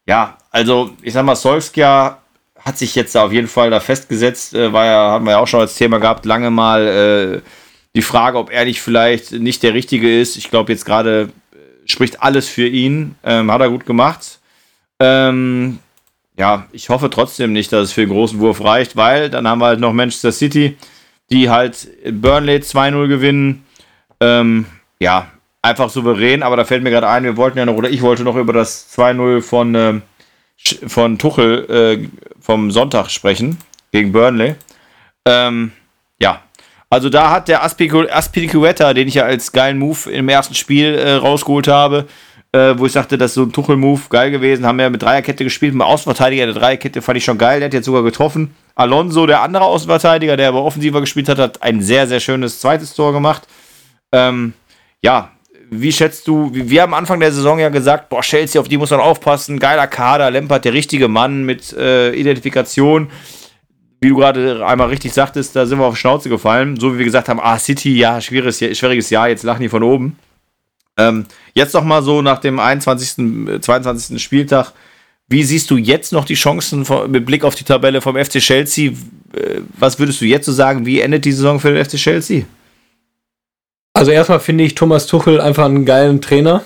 [0.07, 2.17] ja, also ich sag mal, Solskjaer
[2.59, 4.55] hat sich jetzt auf jeden Fall da festgesetzt.
[4.55, 7.49] Äh, war ja, haben wir ja auch schon als Thema gehabt, lange mal äh,
[7.95, 10.35] die Frage, ob er nicht vielleicht nicht der Richtige ist.
[10.35, 13.13] Ich glaube, jetzt gerade äh, spricht alles für ihn.
[13.23, 14.39] Ähm, hat er gut gemacht.
[14.99, 15.77] Ähm,
[16.39, 19.59] ja, ich hoffe trotzdem nicht, dass es für den großen Wurf reicht, weil dann haben
[19.59, 20.77] wir halt noch Manchester City,
[21.29, 23.65] die halt Burnley 2-0 gewinnen.
[24.21, 24.65] Ähm,
[24.99, 25.27] ja,
[25.61, 28.23] einfach souverän, aber da fällt mir gerade ein, wir wollten ja noch, oder ich wollte
[28.23, 30.01] noch über das 2-0 von, äh,
[30.87, 32.07] von Tuchel äh,
[32.39, 33.57] vom Sonntag sprechen,
[33.91, 34.55] gegen Burnley.
[35.25, 35.73] Ähm,
[36.21, 36.41] ja,
[36.89, 41.15] also da hat der Aspilicueta, den ich ja als geilen Move im ersten Spiel äh,
[41.15, 42.07] rausgeholt habe,
[42.51, 45.43] äh, wo ich sagte, das ist so ein Tuchel-Move geil gewesen, haben wir mit Dreierkette
[45.43, 48.55] gespielt, mit Außenverteidiger der Dreierkette fand ich schon geil, der hat jetzt sogar getroffen.
[48.75, 52.93] Alonso, der andere Außenverteidiger, der aber offensiver gespielt hat, hat ein sehr, sehr schönes zweites
[52.95, 53.47] Tor gemacht.
[54.11, 54.53] Ähm,
[55.03, 55.31] ja,
[55.69, 58.89] wie schätzt du, wir haben Anfang der Saison ja gesagt, boah, Chelsea, auf die muss
[58.89, 63.09] man aufpassen, geiler Kader, Lempert, der richtige Mann mit äh, Identifikation.
[64.01, 66.79] Wie du gerade einmal richtig sagtest, da sind wir auf Schnauze gefallen.
[66.79, 69.83] So wie wir gesagt haben, ah, City, ja, schwieriges, schwieriges Jahr, jetzt lachen die von
[69.83, 70.17] oben.
[70.99, 74.21] Ähm, jetzt noch mal so nach dem 21., 22.
[74.21, 74.73] Spieltag,
[75.29, 78.91] wie siehst du jetzt noch die Chancen mit Blick auf die Tabelle vom FC Chelsea?
[79.33, 82.43] Äh, was würdest du jetzt so sagen, wie endet die Saison für den FC Chelsea?
[83.93, 86.63] Also erstmal finde ich Thomas Tuchel einfach einen geilen Trainer.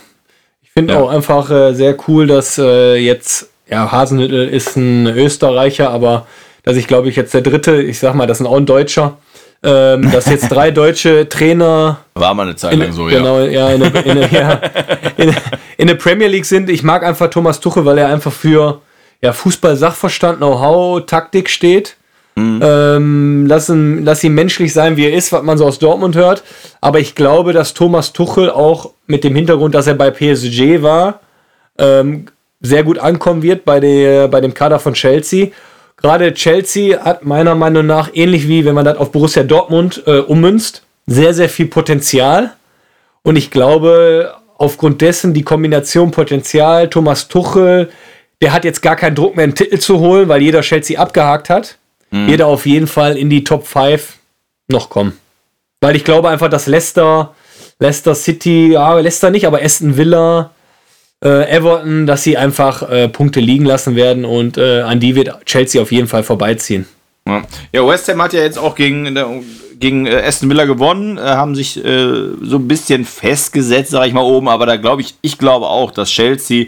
[0.61, 0.99] Ich finde ja.
[0.99, 6.25] auch einfach äh, sehr cool, dass äh, jetzt, ja, Hasenhüttl ist ein Österreicher, aber
[6.63, 9.17] dass ich glaube ich jetzt der dritte, ich sag mal, das ist auch ein Deutscher,
[9.63, 11.99] ähm, dass jetzt drei deutsche Trainer.
[12.15, 13.69] War mal eine Zeit lang so, genau, ja.
[13.69, 14.59] in, in, ja,
[15.17, 15.33] in,
[15.77, 16.69] in der Premier League sind.
[16.69, 18.81] Ich mag einfach Thomas Tuchel, weil er einfach für
[19.21, 21.95] ja, Fußball-Sachverstand, Know-how, Taktik steht.
[22.35, 22.59] Mhm.
[22.61, 26.15] Ähm, lass, ihn, lass ihn menschlich sein, wie er ist, was man so aus Dortmund
[26.15, 26.43] hört.
[26.81, 31.21] Aber ich glaube, dass Thomas Tuchel auch mit dem Hintergrund, dass er bei PSG war,
[31.77, 32.25] ähm,
[32.59, 35.49] sehr gut ankommen wird bei, der, bei dem Kader von Chelsea.
[35.97, 40.19] Gerade Chelsea hat meiner Meinung nach, ähnlich wie wenn man das auf Borussia Dortmund äh,
[40.19, 42.53] ummünzt, sehr, sehr viel Potenzial.
[43.21, 47.89] Und ich glaube, aufgrund dessen die Kombination Potenzial, Thomas Tuchel,
[48.41, 51.49] der hat jetzt gar keinen Druck mehr, einen Titel zu holen, weil jeder Chelsea abgehakt
[51.49, 51.77] hat
[52.13, 52.27] mhm.
[52.27, 54.17] wird er auf jeden Fall in die Top 5
[54.69, 55.17] noch kommen.
[55.81, 57.35] Weil ich glaube einfach, dass Leicester,
[57.79, 60.51] Leicester City, ja, Leicester nicht, aber Aston Villa,
[61.23, 65.45] äh, Everton, dass sie einfach äh, Punkte liegen lassen werden und äh, an die wird
[65.45, 66.85] Chelsea auf jeden Fall vorbeiziehen.
[67.71, 69.25] Ja, West Ham hat ja jetzt auch gegen, äh,
[69.79, 74.21] gegen äh, Aston Villa gewonnen, äh, haben sich so ein bisschen festgesetzt, sage ich mal
[74.21, 76.65] oben, aber da glaube ich, ich glaube auch, dass Chelsea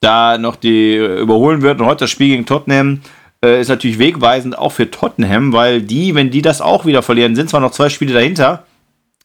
[0.00, 1.80] da noch die überholen wird.
[1.80, 3.02] Und heute das Spiel gegen Tottenham
[3.44, 7.36] äh, ist natürlich wegweisend auch für Tottenham, weil die, wenn die das auch wieder verlieren,
[7.36, 8.64] sind zwar noch zwei Spiele dahinter,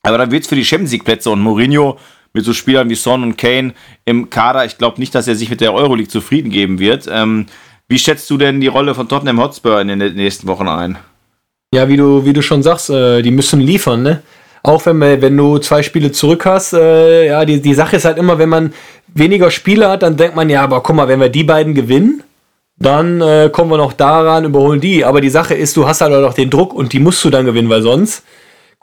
[0.04, 1.30] aber dann wird es für die Champions League Plätze.
[1.30, 1.98] Und Mourinho
[2.36, 5.50] mit so Spielern wie Son und Kane im Kader, ich glaube nicht, dass er sich
[5.50, 7.08] mit der Euroleague zufrieden geben wird.
[7.10, 7.46] Ähm,
[7.88, 10.98] wie schätzt du denn die Rolle von Tottenham Hotspur in den nächsten Wochen ein?
[11.74, 14.22] Ja, wie du, wie du schon sagst, äh, die müssen liefern, ne?
[14.64, 18.18] Auch wenn, wenn du zwei Spiele zurück hast, äh, ja, die, die Sache ist halt
[18.18, 18.74] immer, wenn man
[19.08, 22.24] weniger Spiele hat, dann denkt man, ja, aber guck mal, wenn wir die beiden gewinnen,
[22.78, 25.06] dann äh, kommen wir noch daran, überholen die.
[25.06, 27.46] Aber die Sache ist, du hast halt auch den Druck und die musst du dann
[27.46, 28.24] gewinnen, weil sonst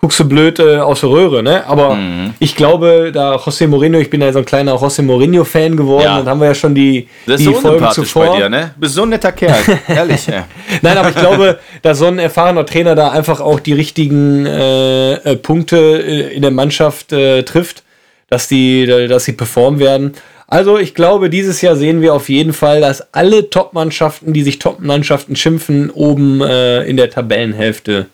[0.03, 1.65] guckst du blöd äh, aus der Röhre, ne?
[1.65, 2.35] Aber mhm.
[2.41, 6.19] ich glaube, da José Mourinho, ich bin ja so ein kleiner José Mourinho-Fan geworden, ja.
[6.19, 8.27] dann haben wir ja schon die, das die so Folgen zuvor.
[8.27, 8.75] Bei dir, ne?
[8.77, 10.27] Bist so ein netter Kerl, ehrlich.
[10.27, 10.49] Ja.
[10.83, 15.13] Nein, aber ich glaube, dass so ein erfahrener Trainer da einfach auch die richtigen äh,
[15.13, 17.85] äh Punkte äh, in der Mannschaft äh, trifft,
[18.29, 20.15] dass die, dass sie performen werden.
[20.49, 24.59] Also ich glaube, dieses Jahr sehen wir auf jeden Fall, dass alle Top-Mannschaften, die sich
[24.59, 28.09] Top-Mannschaften schimpfen, oben äh, in der Tabellenhälfte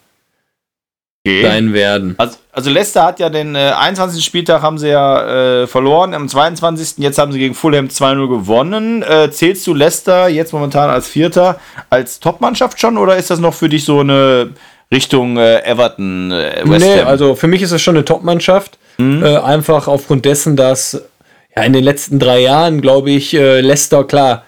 [1.28, 1.42] okay.
[1.42, 2.14] sein werden.
[2.18, 4.24] Also, also, Leicester hat ja den äh, 21.
[4.24, 6.98] Spieltag haben sie ja äh, verloren, am 22.
[6.98, 9.02] Jetzt haben sie gegen Fulham 2-0 gewonnen.
[9.02, 11.60] Äh, zählst du Leicester jetzt momentan als Vierter
[11.90, 14.50] als Top-Mannschaft schon oder ist das noch für dich so eine
[14.92, 18.78] Richtung äh, Everton, äh, West Nee, also für mich ist es schon eine Top-Mannschaft.
[19.00, 19.22] Mhm.
[19.22, 21.00] einfach aufgrund dessen, dass
[21.58, 24.44] ja, in den letzten drei Jahren, glaube ich, äh, Leicester, klar,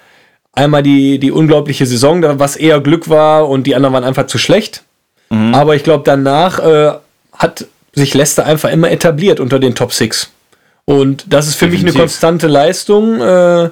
[0.52, 4.38] einmal die, die unglaubliche Saison, was eher Glück war und die anderen waren einfach zu
[4.38, 4.84] schlecht.
[5.30, 5.54] Mhm.
[5.54, 6.92] Aber ich glaube, danach äh,
[7.32, 10.30] hat sich Leicester einfach immer etabliert unter den Top 6.
[10.84, 11.84] Und das ist für Definitiv.
[11.84, 13.70] mich eine konstante Leistung, äh,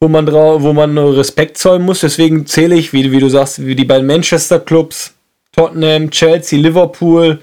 [0.00, 2.00] wo, man wo man Respekt zollen muss.
[2.00, 5.14] Deswegen zähle ich, wie, wie du sagst, wie die beiden Manchester-Clubs,
[5.52, 7.40] Tottenham, Chelsea, Liverpool.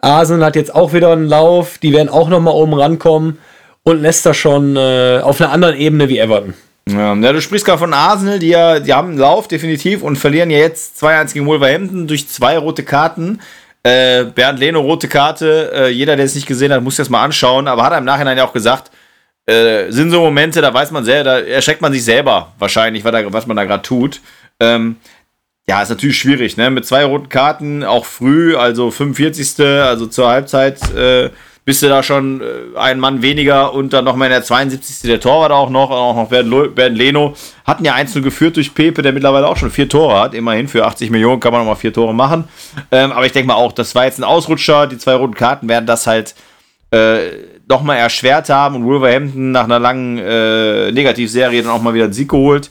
[0.00, 1.78] Arsenal hat jetzt auch wieder einen Lauf.
[1.78, 3.38] Die werden auch nochmal oben rankommen
[3.82, 6.54] und Leicester schon äh, auf einer anderen Ebene wie Everton.
[6.86, 10.50] Ja, du sprichst gerade von Arsenal, die ja, die haben einen Lauf definitiv und verlieren
[10.50, 13.40] ja jetzt 2-1 gegen Wolverhampton durch zwei rote Karten.
[13.82, 15.72] Äh, Bernd Leno, rote Karte.
[15.74, 17.68] Äh, jeder, der es nicht gesehen hat, muss das mal anschauen.
[17.68, 18.90] Aber hat er im Nachhinein ja auch gesagt,
[19.46, 23.12] äh, sind so Momente, da weiß man sehr, da erschreckt man sich selber wahrscheinlich, was,
[23.12, 24.20] da, was man da gerade tut.
[24.60, 24.96] Ähm,
[25.66, 26.70] ja, ist natürlich schwierig, ne?
[26.70, 29.60] Mit zwei roten Karten, auch früh, also 45.
[29.60, 30.80] also zur Halbzeit.
[31.66, 35.08] Bist du da schon äh, ein Mann weniger und dann nochmal in der 72.
[35.08, 37.34] der Torwart auch noch, auch noch Bernd Leno.
[37.64, 40.34] Hatten ja einzeln geführt durch Pepe, der mittlerweile auch schon vier Tore hat.
[40.34, 42.44] Immerhin für 80 Millionen kann man nochmal vier Tore machen.
[42.92, 44.86] Ähm, aber ich denke mal auch, das war jetzt ein Ausrutscher.
[44.86, 46.34] Die zwei roten Karten werden das halt
[46.90, 47.30] äh,
[47.66, 52.12] nochmal erschwert haben und Wolverhampton nach einer langen äh, Negativserie dann auch mal wieder einen
[52.12, 52.70] Sieg geholt.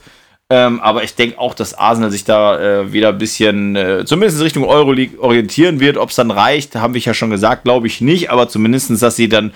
[0.49, 4.38] Ähm, aber ich denke auch, dass Arsenal sich da äh, wieder ein bisschen, äh, zumindest
[4.38, 5.97] in Richtung Euroleague orientieren wird.
[5.97, 8.29] Ob es dann reicht, haben wir ja schon gesagt, glaube ich nicht.
[8.29, 9.53] Aber zumindest, dass sie dann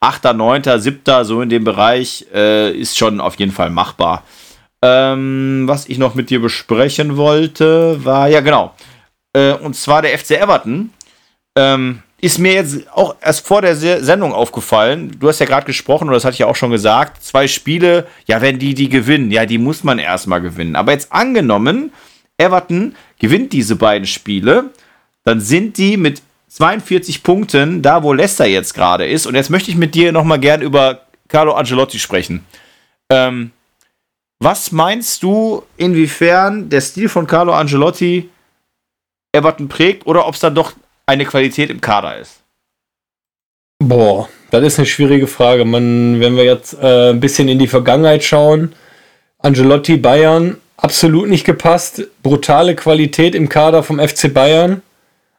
[0.00, 4.24] 8., 9., 7., so in dem Bereich, äh, ist schon auf jeden Fall machbar.
[4.80, 8.74] Ähm, was ich noch mit dir besprechen wollte, war, ja genau,
[9.32, 10.90] äh, und zwar der FC Everton.
[11.56, 15.16] Ähm, ist mir jetzt auch erst vor der Sendung aufgefallen.
[15.20, 17.22] Du hast ja gerade gesprochen, und das hatte ich ja auch schon gesagt.
[17.22, 20.74] Zwei Spiele, ja, wenn die die gewinnen, ja, die muss man erstmal gewinnen.
[20.74, 21.92] Aber jetzt angenommen,
[22.36, 24.70] Everton gewinnt diese beiden Spiele,
[25.24, 29.26] dann sind die mit 42 Punkten da, wo Leicester jetzt gerade ist.
[29.26, 32.44] Und jetzt möchte ich mit dir nochmal gern über Carlo Angelotti sprechen.
[33.10, 33.52] Ähm,
[34.40, 38.30] was meinst du, inwiefern der Stil von Carlo Angelotti
[39.32, 40.72] Everton prägt oder ob es dann doch
[41.08, 42.42] eine Qualität im Kader ist?
[43.78, 45.64] Boah, das ist eine schwierige Frage.
[45.64, 48.74] Man, wenn wir jetzt äh, ein bisschen in die Vergangenheit schauen,
[49.38, 54.82] Angelotti Bayern absolut nicht gepasst, brutale Qualität im Kader vom FC Bayern.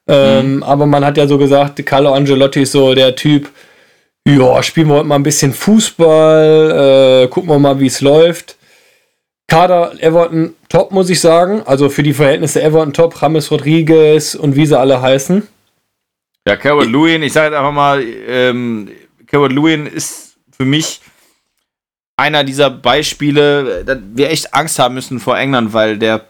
[0.07, 0.63] Ähm, mhm.
[0.63, 3.49] Aber man hat ja so gesagt, Carlo Angelotti ist so der Typ,
[4.25, 8.57] ja, spielen wir heute mal ein bisschen Fußball, äh, gucken wir mal, wie es läuft.
[9.47, 11.63] Kader Everton top, muss ich sagen.
[11.65, 15.47] Also für die Verhältnisse Everton top, James Rodriguez und wie sie alle heißen.
[16.49, 18.89] Ja, Carol Lewin, ich sage einfach mal, ähm,
[19.27, 20.99] Carol Lewin ist für mich
[22.17, 26.25] einer dieser Beispiele, da wir echt Angst haben müssen vor England, weil der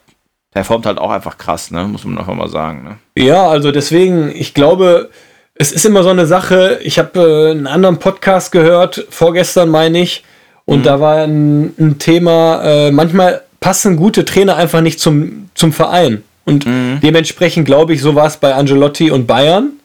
[0.51, 1.86] performt halt auch einfach krass, ne?
[1.86, 2.84] muss man einfach mal sagen.
[2.84, 3.23] Ne?
[3.23, 5.10] Ja, also deswegen, ich glaube,
[5.55, 6.82] es ist immer so eine Sache.
[6.84, 10.25] Ich habe äh, einen anderen Podcast gehört, vorgestern meine ich,
[10.65, 10.84] und mhm.
[10.84, 16.23] da war ein, ein Thema, äh, manchmal passen gute Trainer einfach nicht zum, zum Verein.
[16.43, 16.99] Und mhm.
[17.01, 19.79] dementsprechend glaube ich, so war es bei Angelotti und Bayern.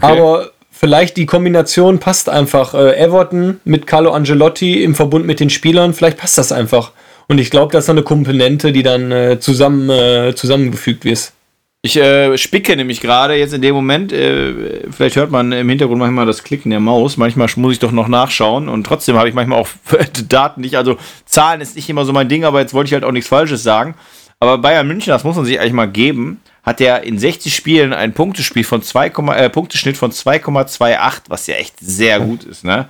[0.00, 0.18] Okay.
[0.18, 2.74] Aber vielleicht die Kombination passt einfach.
[2.74, 6.92] Äh, Everton mit Carlo Angelotti im Verbund mit den Spielern, vielleicht passt das einfach.
[7.28, 11.32] Und ich glaube, das ist eine Komponente, die dann äh, zusammen, äh, zusammengefügt wird.
[11.82, 15.98] Ich äh, spicke nämlich gerade jetzt in dem Moment, äh, vielleicht hört man im Hintergrund
[15.98, 19.34] manchmal das Klicken der Maus, manchmal muss ich doch noch nachschauen und trotzdem habe ich
[19.34, 19.68] manchmal auch
[20.28, 23.04] Daten nicht, also Zahlen ist nicht immer so mein Ding, aber jetzt wollte ich halt
[23.04, 23.94] auch nichts Falsches sagen.
[24.40, 27.92] Aber Bayern München, das muss man sich eigentlich mal geben, hat er in 60 Spielen
[27.92, 32.88] ein Punktespiel von 2, äh, Punkteschnitt von 2,28, was ja echt sehr gut ist, ne?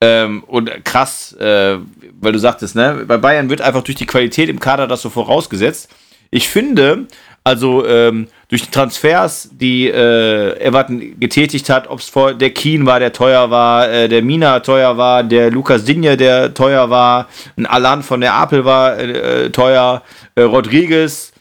[0.00, 1.78] Ähm, und krass, äh,
[2.20, 5.10] weil du sagtest, ne, bei Bayern wird einfach durch die Qualität im Kader das so
[5.10, 5.88] vorausgesetzt.
[6.30, 7.08] Ich finde,
[7.42, 12.86] also ähm, durch die Transfers, die äh, Everton getätigt hat, ob es vor der Keen
[12.86, 17.28] war, der teuer war, äh, der Mina teuer war, der Lukas Dinje, der teuer war,
[17.56, 20.02] ein Alan von der Apel war äh, teuer,
[20.34, 21.32] äh, Rodriguez,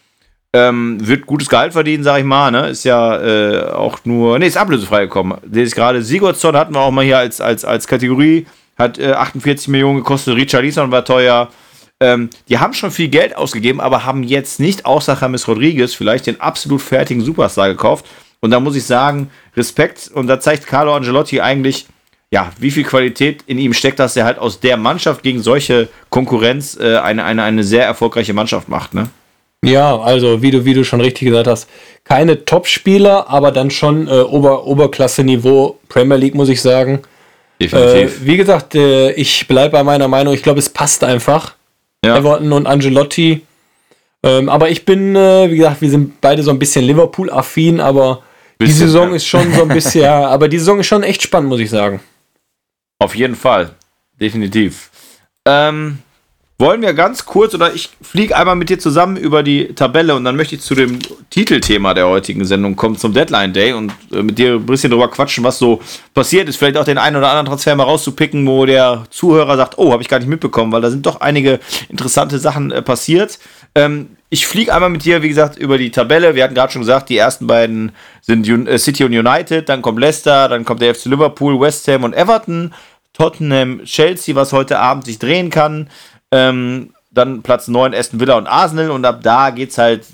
[0.53, 2.51] ähm, wird gutes Gehalt verdienen, sag ich mal.
[2.51, 2.69] Ne?
[2.69, 4.39] Ist ja äh, auch nur.
[4.39, 5.37] Ne, ist ablösefrei gekommen.
[5.43, 6.01] Der ist gerade.
[6.01, 8.47] Sigurdsson hatten wir auch mal hier als, als, als Kategorie.
[8.77, 10.35] Hat äh, 48 Millionen gekostet.
[10.35, 11.49] Richard Leeson war teuer.
[11.99, 16.27] Ähm, die haben schon viel Geld ausgegeben, aber haben jetzt nicht außer James Rodriguez vielleicht
[16.27, 18.05] den absolut fertigen Superstar gekauft.
[18.39, 20.11] Und da muss ich sagen, Respekt.
[20.13, 21.87] Und da zeigt Carlo Angelotti eigentlich,
[22.29, 25.89] ja, wie viel Qualität in ihm steckt, dass er halt aus der Mannschaft gegen solche
[26.09, 29.09] Konkurrenz äh, eine, eine, eine sehr erfolgreiche Mannschaft macht, ne?
[29.65, 31.67] Ja, also wie du, wie du schon richtig gesagt hast,
[32.03, 37.01] keine Top-Spieler, aber dann schon äh, Ober, Oberklasse-Niveau Premier League, muss ich sagen.
[37.59, 38.21] Definitiv.
[38.21, 41.55] Äh, wie gesagt, äh, ich bleibe bei meiner Meinung, ich glaube, es passt einfach.
[42.05, 42.17] Ja.
[42.17, 43.41] Everton und Angelotti.
[44.23, 48.23] Ähm, aber ich bin, äh, wie gesagt, wir sind beide so ein bisschen Liverpool-affin, aber
[48.57, 49.15] bisschen, die Saison ja.
[49.15, 51.69] ist schon so ein bisschen, ja, aber die Saison ist schon echt spannend, muss ich
[51.69, 51.99] sagen.
[52.99, 53.71] Auf jeden Fall.
[54.19, 54.89] Definitiv.
[55.45, 55.99] Ähm,
[56.59, 60.23] wollen wir ganz kurz oder ich fliege einmal mit dir zusammen über die Tabelle und
[60.23, 60.97] dann möchte ich zu dem
[61.29, 65.09] Titelthema der heutigen Sendung kommen, zum Deadline Day und äh, mit dir ein bisschen drüber
[65.09, 65.81] quatschen, was so
[66.15, 66.57] passiert ist.
[66.57, 70.01] Vielleicht auch den einen oder anderen Transfer mal rauszupicken, wo der Zuhörer sagt, oh, habe
[70.01, 73.37] ich gar nicht mitbekommen, weil da sind doch einige interessante Sachen äh, passiert.
[73.75, 76.33] Ähm, ich fliege einmal mit dir, wie gesagt, über die Tabelle.
[76.33, 77.91] Wir hatten gerade schon gesagt, die ersten beiden
[78.21, 82.03] sind äh, City und United, dann kommt Leicester, dann kommt der FC Liverpool, West Ham
[82.03, 82.73] und Everton.
[83.13, 85.89] Tottenham, Chelsea, was heute Abend sich drehen kann.
[86.31, 90.05] Ähm, dann Platz 9 Aston Villa und Arsenal und ab da geht's halt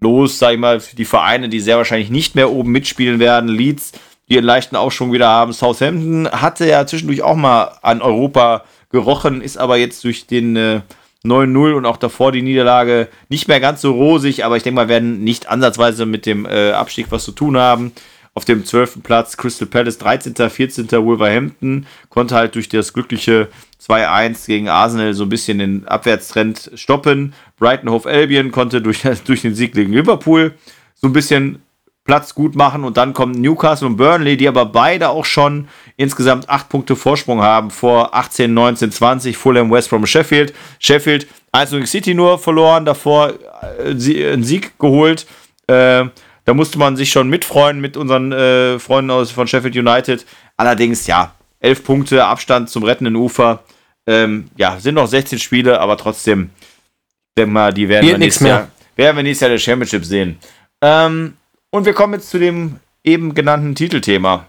[0.00, 3.48] los, sag ich mal, für die Vereine, die sehr wahrscheinlich nicht mehr oben mitspielen werden.
[3.48, 3.92] Leeds,
[4.28, 5.52] die einen leichten Aufschwung wieder haben.
[5.52, 10.80] Southampton hatte ja zwischendurch auch mal an Europa gerochen, ist aber jetzt durch den äh,
[11.24, 14.88] 9-0 und auch davor die Niederlage nicht mehr ganz so rosig, aber ich denke mal,
[14.88, 17.92] werden nicht ansatzweise mit dem äh, Abstieg was zu tun haben.
[18.34, 19.02] Auf dem 12.
[19.02, 20.90] Platz Crystal Palace 13., 14.
[20.90, 23.48] Wolverhampton, konnte halt durch das glückliche
[23.86, 27.34] 2-1 gegen Arsenal so ein bisschen den Abwärtstrend stoppen.
[27.58, 30.54] Brighton Hove Albion konnte durch, durch den Sieg gegen Liverpool
[30.94, 31.60] so ein bisschen
[32.04, 36.48] Platz gut machen und dann kommen Newcastle und Burnley, die aber beide auch schon insgesamt
[36.48, 40.52] acht Punkte Vorsprung haben vor 18, 19, 20, Fulham, West Brom, Sheffield.
[40.80, 43.34] Sheffield 1 gegen City nur verloren, davor
[43.78, 45.26] äh, einen Sieg geholt.
[45.68, 46.06] Äh,
[46.44, 50.26] da musste man sich schon mitfreuen mit unseren äh, Freunden aus, von Sheffield United.
[50.56, 53.62] Allerdings, ja, elf Punkte Abstand zum rettenden Ufer.
[54.06, 58.46] Ähm, ja, sind noch 16 Spiele, aber trotzdem, ich denke mal, die werden wir, nächstes
[58.46, 60.38] Jahr, werden wir nächstes Jahr das Championship sehen.
[60.80, 61.34] Ähm,
[61.70, 64.46] und wir kommen jetzt zu dem eben genannten Titelthema.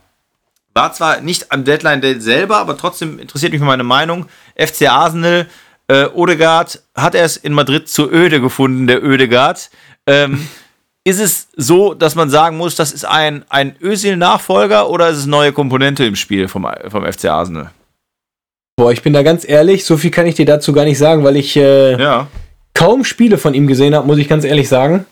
[0.73, 4.25] War zwar nicht am Deadline Day selber, aber trotzdem interessiert mich meine Meinung.
[4.55, 5.47] FC Arsenal,
[5.87, 9.69] äh, Odegaard hat er es in Madrid zu öde gefunden, der Oedegaard.
[10.07, 10.47] Ähm,
[11.05, 15.25] ist es so, dass man sagen muss, das ist ein, ein Özil-Nachfolger oder ist es
[15.25, 17.71] neue Komponente im Spiel vom, vom FC Arsenal?
[18.75, 21.23] Boah, ich bin da ganz ehrlich, so viel kann ich dir dazu gar nicht sagen,
[21.23, 22.27] weil ich äh, ja.
[22.73, 25.05] kaum Spiele von ihm gesehen habe, muss ich ganz ehrlich sagen.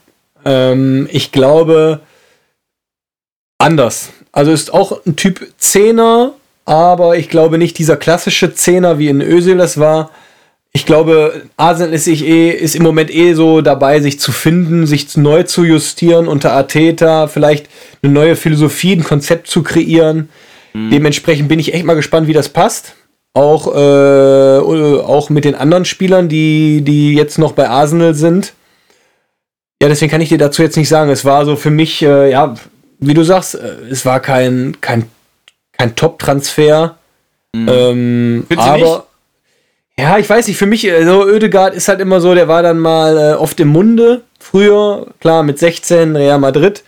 [0.45, 1.99] Ähm, ich glaube,
[3.59, 4.11] anders.
[4.31, 6.33] Also ist auch ein Typ Zehner,
[6.65, 10.09] aber ich glaube nicht dieser klassische Zehner, wie in Özil das war,
[10.73, 14.87] ich glaube, Arsenal ist, sich eh, ist im Moment eh so dabei, sich zu finden,
[14.87, 17.67] sich neu zu justieren unter Arteta, vielleicht
[18.01, 20.29] eine neue Philosophie, ein Konzept zu kreieren.
[20.73, 20.91] Mhm.
[20.91, 22.95] Dementsprechend bin ich echt mal gespannt, wie das passt.
[23.33, 28.53] Auch, äh, auch mit den anderen Spielern, die, die jetzt noch bei Arsenal sind.
[29.81, 31.09] Ja, deswegen kann ich dir dazu jetzt nicht sagen.
[31.09, 32.55] Es war so für mich, äh, ja,
[32.99, 35.09] wie du sagst, äh, es war kein, kein,
[35.77, 36.97] kein Top-Transfer.
[37.53, 37.67] Mhm.
[37.69, 39.07] Ähm, aber
[40.01, 42.63] ja, ich weiß nicht, für mich, so also Oedegaard ist halt immer so, der war
[42.63, 44.23] dann mal äh, oft im Munde.
[44.39, 46.83] Früher, klar, mit 16 Real Madrid.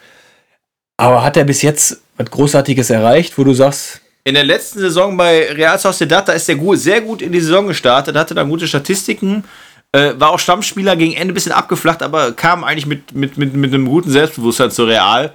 [0.98, 4.02] Aber hat er bis jetzt was Großartiges erreicht, wo du sagst.
[4.24, 7.42] In der letzten Saison bei Real Sociedad, da ist er gut, sehr gut in die
[7.42, 9.44] Saison gestartet, hatte dann gute Statistiken,
[9.92, 13.54] äh, war auch Stammspieler gegen Ende ein bisschen abgeflacht, aber kam eigentlich mit, mit, mit,
[13.54, 15.34] mit einem guten Selbstbewusstsein zu Real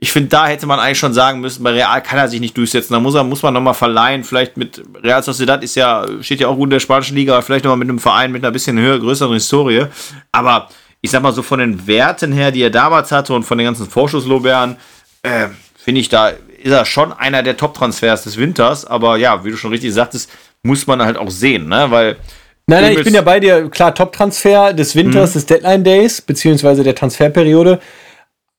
[0.00, 2.56] ich finde, da hätte man eigentlich schon sagen müssen, bei Real kann er sich nicht
[2.56, 2.92] durchsetzen.
[2.92, 4.22] Da muss, er, muss man nochmal verleihen.
[4.22, 7.42] Vielleicht mit Real Sociedad ist ja, steht ja auch gut in der spanischen Liga, aber
[7.42, 9.86] vielleicht nochmal mit einem Verein mit einer bisschen höher, größeren Historie.
[10.30, 10.68] Aber
[11.00, 13.64] ich sag mal so von den Werten her, die er damals hatte und von den
[13.64, 14.76] ganzen Vorschusslobären,
[15.22, 18.84] äh, finde ich, da ist er schon einer der Top-Transfers des Winters.
[18.84, 20.30] Aber ja, wie du schon richtig sagtest,
[20.62, 21.86] muss man halt auch sehen, ne?
[21.90, 22.16] Weil.
[22.68, 25.34] Nein, nein, ich bin ja bei dir, klar, Top-Transfer des Winters, mhm.
[25.34, 27.80] des Deadline Days, beziehungsweise der Transferperiode.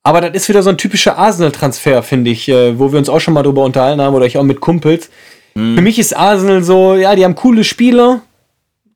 [0.03, 3.19] Aber das ist wieder so ein typischer Arsenal-Transfer, finde ich, äh, wo wir uns auch
[3.19, 5.09] schon mal drüber unterhalten haben oder ich auch mit Kumpels.
[5.55, 5.75] Mhm.
[5.75, 8.21] Für mich ist Arsenal so, ja, die haben coole Spieler.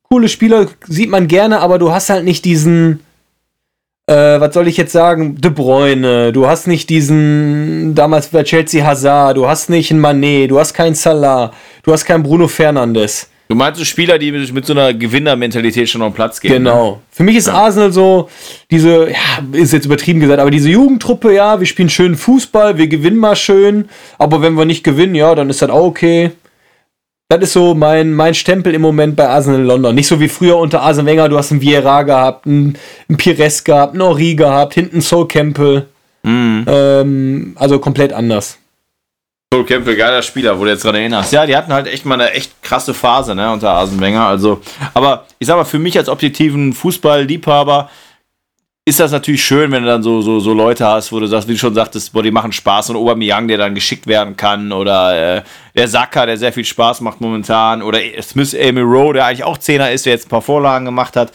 [0.04, 3.02] Coole Spieler sieht man gerne, aber du hast halt nicht diesen,
[4.08, 8.86] äh, was soll ich jetzt sagen, De Bruyne, du hast nicht diesen, damals bei Chelsea
[8.86, 11.52] Hazard, du hast nicht einen Manet, du hast keinen Salah,
[11.84, 13.30] du hast keinen Bruno Fernandes.
[13.50, 16.54] Du meinst so Spieler, die mit, mit so einer Gewinnermentalität schon auf Platz gehen.
[16.54, 16.92] Genau.
[16.92, 17.00] Ne?
[17.12, 17.54] Für mich ist ja.
[17.54, 18.30] Arsenal so
[18.72, 22.88] diese, ja, ist jetzt übertrieben gesagt, aber diese Jugendtruppe, ja, wir spielen schön Fußball, wir
[22.88, 26.32] gewinnen mal schön, aber wenn wir nicht gewinnen, ja, dann ist das auch okay.
[27.30, 29.96] Das ist so mein, mein Stempel im Moment bei Arsenal London.
[29.96, 32.78] Nicht so wie früher unter Arsene Wenger, du hast einen Vieira gehabt, einen,
[33.10, 35.88] einen Pires gehabt, einen Ori gehabt, hinten Soul Campbell.
[36.24, 36.66] Mhm.
[36.68, 38.58] Ähm, also komplett anders.
[39.54, 41.32] Cole Campbell, geiler Spieler, wo du jetzt dran erinnerst.
[41.32, 44.26] Ja, die hatten halt echt mal eine echt krasse Phase, ne, unter Asenwenger.
[44.26, 44.62] Also,
[44.96, 47.88] aber ich sag mal, für mich als objektiven Fußballliebhaber
[48.84, 51.48] ist das natürlich schön, wenn du dann so, so, so Leute hast, wo du sagst,
[51.48, 54.72] wie du schon sagtest, boah, die machen Spaß und Aubameyang, der dann geschickt werden kann
[54.72, 55.42] oder äh,
[55.76, 59.60] der Saka, der sehr viel Spaß macht momentan oder Smith Amy Rowe, der eigentlich auch
[59.60, 61.32] Zehner ist, der jetzt ein paar Vorlagen gemacht hat.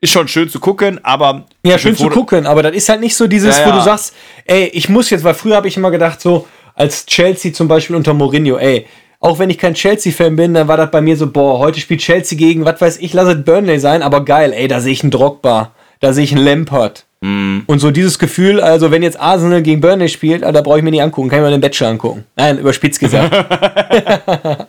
[0.00, 1.46] Ist schon schön zu gucken, aber.
[1.64, 3.72] Ja, schön zu gucken, aber das ist halt nicht so dieses, ja, ja.
[3.72, 7.06] wo du sagst, ey, ich muss jetzt, weil früher habe ich immer gedacht, so, als
[7.06, 8.86] Chelsea zum Beispiel unter Mourinho, ey,
[9.18, 12.00] auch wenn ich kein Chelsea-Fan bin, dann war das bei mir so, boah, heute spielt
[12.00, 15.02] Chelsea gegen, was weiß ich, lass es Burnley sein, aber geil, ey, da sehe ich
[15.02, 17.06] einen Drogba, da sehe ich einen Lampard.
[17.22, 17.60] Mm.
[17.66, 20.90] Und so dieses Gefühl, also wenn jetzt Arsenal gegen Burnley spielt, da brauche ich mir
[20.90, 22.24] nicht angucken, kann ich mir den Bachelor angucken.
[22.36, 23.34] Nein, überspitzt gesagt.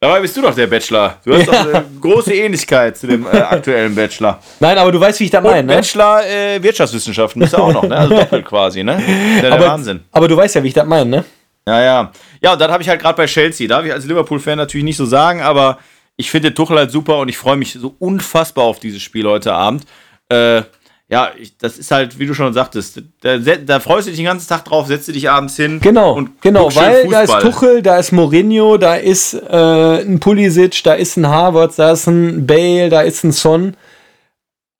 [0.00, 1.16] Dabei bist du doch der Bachelor.
[1.24, 1.64] Du hast ja.
[1.64, 4.38] doch eine große Ähnlichkeit zu dem äh, aktuellen Bachelor.
[4.60, 5.64] Nein, aber du weißt, wie ich das meine.
[5.64, 5.74] Ne?
[5.74, 7.96] Bachelor äh, Wirtschaftswissenschaften bist du auch noch, ne?
[7.96, 9.02] Also doppelt quasi, ne?
[9.42, 10.04] Der, aber, Wahnsinn.
[10.12, 11.24] Aber du weißt ja, wie ich das meine, ne?
[11.68, 12.12] Ja, ja.
[12.40, 14.96] Ja, und dann habe ich halt gerade bei Chelsea, darf ich als Liverpool-Fan natürlich nicht
[14.96, 15.78] so sagen, aber
[16.16, 19.52] ich finde Tuchel halt super und ich freue mich so unfassbar auf dieses Spiel heute
[19.52, 19.84] Abend.
[20.30, 20.62] Äh,
[21.10, 24.26] ja, ich, das ist halt, wie du schon sagtest, da, da, freust du dich den
[24.26, 25.80] ganzen Tag drauf, setzt du dich abends hin.
[25.80, 30.82] Genau, und genau, weil da ist Tuchel, da ist Mourinho, da ist äh, ein Pulisic,
[30.84, 33.74] da ist ein Harvard, da ist ein Bale, da ist ein Son.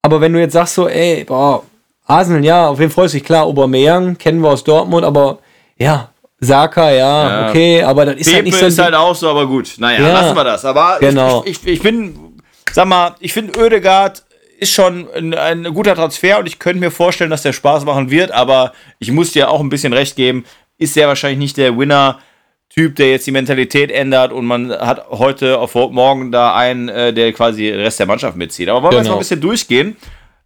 [0.03, 1.62] Aber wenn du jetzt sagst so, ey, boah,
[2.07, 3.26] Arsenal, ja, auf wen freust du dich?
[3.26, 5.39] Klar, Aubameyang, kennen wir aus Dortmund, aber
[5.78, 6.11] ja,
[6.41, 7.51] Saka, ja, Ja.
[7.51, 9.74] okay, aber das ist Pepe halt nicht so ist halt auch so, aber gut.
[9.78, 10.12] Naja, Ja.
[10.12, 10.64] lassen wir das.
[10.64, 11.43] Aber Genau.
[11.45, 12.39] ich, ich, ich bin,
[12.72, 14.22] sag mal, ich finde Oedegaard
[14.61, 18.11] ist schon ein, ein guter Transfer und ich könnte mir vorstellen, dass der Spaß machen
[18.11, 20.45] wird, aber ich muss dir auch ein bisschen recht geben,
[20.78, 25.59] ist sehr wahrscheinlich nicht der Winner-Typ, der jetzt die Mentalität ändert und man hat heute
[25.59, 28.68] auf morgen da einen, äh, der quasi den Rest der Mannschaft mitzieht.
[28.68, 29.14] Aber wollen wir jetzt Genau.
[29.14, 29.97] mal ein bisschen durchgehen?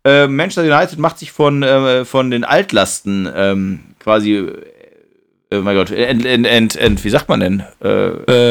[0.05, 4.47] Äh, Manchester United macht sich von, äh, von den Altlasten ähm, quasi,
[5.53, 7.62] äh, mein Gott, ent, ent, ent, ent, wie sagt man denn?
[7.82, 7.88] Äh,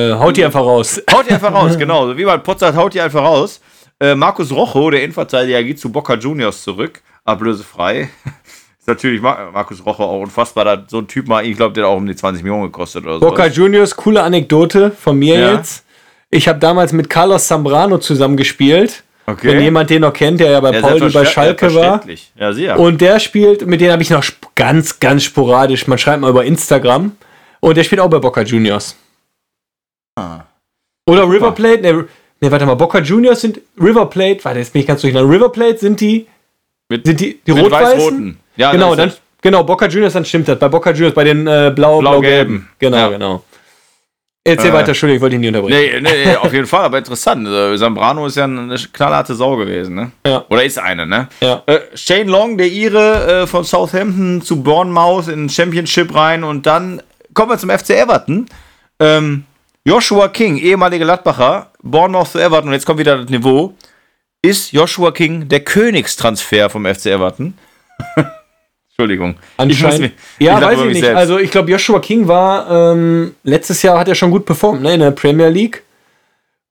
[0.10, 1.02] äh, haut die einfach raus.
[1.12, 2.08] Haut die einfach raus, genau.
[2.08, 3.60] So Wie man Potts sagt, haut die einfach raus.
[4.00, 7.02] Äh, Markus Rocho, der Innenverteidiger, geht zu Boca Juniors zurück.
[7.26, 8.10] Ablösefrei.
[8.80, 10.66] Ist natürlich Mar Markus Rocho auch unfassbar.
[10.66, 13.04] Da so ein Typ mal, ich glaube, der hat auch um die 20 Millionen gekostet
[13.06, 13.20] oder so.
[13.20, 15.54] Boca Juniors, coole Anekdote von mir Ja.
[15.54, 15.86] jetzt.
[16.32, 19.04] Ich habe damals mit Carlos Zambrano zusammengespielt.
[19.32, 19.48] Okay.
[19.48, 22.02] Wenn jemand den noch kennt, der ja bei Ja, Pauli bei Schalke war.
[22.36, 22.80] Ja, sicher.
[22.80, 24.24] Und der spielt, mit dem habe ich noch
[24.56, 27.14] ganz, ganz sporadisch, man schreibt mal über Instagram.
[27.60, 28.96] Und der spielt auch bei Boca Juniors.
[30.16, 30.42] Ah.
[31.08, 32.06] Oder River Plate, ne,
[32.42, 35.32] ne, warte mal, Boca Juniors sind River Plate, warte, jetzt bin ich ganz durcheinander.
[35.34, 36.28] River Plate sind die,
[36.90, 38.38] mit, sind die, die rot-weißen?
[38.58, 40.60] Ja, genau, dann, genau, Boca Juniors, dann stimmt das.
[40.60, 42.02] Bei Boca Juniors, bei den äh, blau, Blau-gelben.
[42.02, 42.70] blau-gelben.
[42.80, 43.10] genau, Ja.
[43.10, 43.44] genau.
[44.44, 46.04] Erzähl Äh, weiter, Entschuldigung, ich wollte dich nicht unterbrechen.
[46.04, 47.48] Nee, nee, auf jeden Fall, aber interessant.
[47.48, 50.12] Also, Zambrano ist ja eine knallharte Sau gewesen, ne?
[50.26, 50.44] Ja.
[50.50, 51.28] Oder ist eine, ne?
[51.42, 51.62] Ja.
[51.68, 57.04] Äh, Shane Long, der Ire äh, von Southampton zu Bournemouth in Championship rein und dann
[57.36, 58.48] kommen wir zum FC Everton.
[59.00, 59.46] Ähm,
[59.86, 63.76] Joshua King, ehemaliger Gladbacher, Bournemouth zu Everton und jetzt kommt wieder das Niveau.
[64.42, 67.54] Ist Joshua King der Königstransfer vom FC Everton?
[69.02, 69.36] Entschuldigung.
[69.58, 70.00] Anscheinend.
[70.02, 71.00] mich- ja, weiß ich nicht.
[71.02, 71.18] selbst.
[71.18, 74.94] Also ich glaube, Joshua King war ähm, letztes Jahr hat er schon gut performt, ne,
[74.94, 75.84] in der Premier League.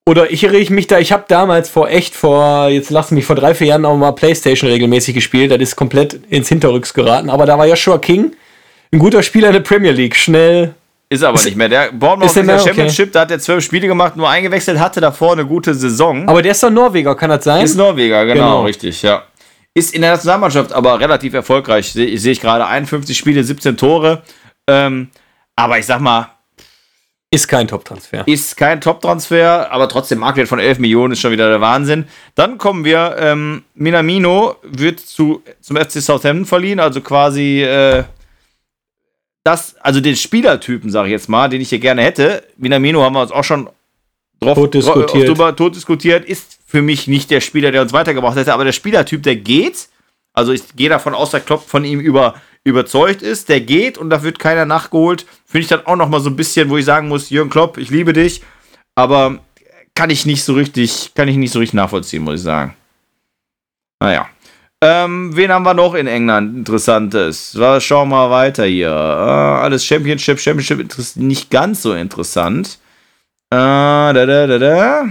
[0.08, 3.36] Oder ich erinnere mich da, ich habe damals vor echt vor, jetzt lass mich vor
[3.36, 5.50] drei, vier Jahren auch mal Playstation regelmäßig gespielt.
[5.52, 7.30] Das ist komplett ins Hinterrücks geraten.
[7.30, 8.32] Aber da war Joshua King
[8.92, 10.16] ein guter Spieler in der Premier League.
[10.16, 10.74] Schnell.
[11.10, 11.68] Ist aber nicht mehr.
[11.68, 12.62] Der Bournemouth ist in der mehr?
[12.62, 12.68] Okay.
[12.74, 16.28] Championship, da hat er zwölf Spiele gemacht, nur eingewechselt, hatte davor eine gute Saison.
[16.28, 17.64] Aber der ist doch Norweger, kann das sein?
[17.64, 18.62] Ist Norweger, genau, Genau.
[18.62, 19.24] richtig, ja.
[19.74, 21.92] Ist in der Nationalmannschaft aber relativ erfolgreich.
[21.92, 24.22] Sehe sehe ich gerade 51 Spiele, 17 Tore.
[24.66, 25.08] Ähm,
[25.54, 26.30] aber ich sag mal,
[27.30, 28.26] Ist kein Top-Transfer.
[28.26, 32.06] ist kein Top-Transfer, aber trotzdem Marktwert von 11 Millionen ist schon wieder der Wahnsinn.
[32.34, 38.02] Dann kommen wir, ähm, Minamino wird zu, zum FC Southampton verliehen, also quasi äh,
[39.44, 42.42] das, also den Spielertypen, sage ich jetzt mal, den ich hier gerne hätte.
[42.56, 43.70] Minamino haben wir uns auch schon
[44.40, 45.28] drauf Tot diskutiert.
[45.28, 48.72] drüber tot diskutiert, ist für mich nicht der Spieler, der uns weitergebracht hätte, aber der
[48.72, 49.88] Spielertyp, der geht,
[50.32, 52.34] also ich gehe davon aus, dass Klopp von ihm über,
[52.64, 55.26] überzeugt ist, der geht und da wird keiner nachgeholt.
[55.44, 57.78] Finde ich dann auch noch mal so ein bisschen, wo ich sagen muss, Jürgen Klopp,
[57.78, 58.42] ich liebe dich,
[58.94, 59.40] aber
[59.94, 62.74] kann ich nicht so richtig, kann ich nicht so richtig nachvollziehen, muss ich sagen.
[64.00, 64.28] Naja.
[64.82, 67.54] Ähm, wen haben wir noch in England Interessantes?
[67.80, 68.88] Schauen wir mal weiter hier.
[68.88, 72.78] Äh, alles Championship, Championship nicht ganz so interessant.
[73.52, 75.08] Äh, da, da, da, da.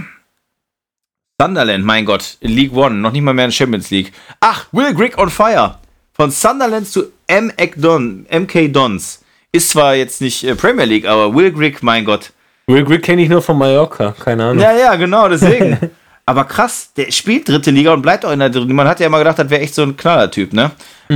[1.38, 4.12] Sunderland, mein Gott, in League One, noch nicht mal mehr in Champions League.
[4.40, 5.76] Ach, Will Grigg on Fire.
[6.14, 9.22] Von Sunderland zu MK, Don, MK Dons.
[9.52, 12.32] Ist zwar jetzt nicht äh, Premier League, aber Will Grigg, mein Gott.
[12.66, 14.62] Will Grigg kenne ich nur von Mallorca, keine Ahnung.
[14.62, 15.78] Ja, ja, genau, deswegen.
[16.30, 18.72] Aber krass, der spielt dritte Liga und bleibt auch in der dritten.
[18.72, 20.70] Man hat ja immer gedacht, das wäre echt so ein Knallertyp, ne?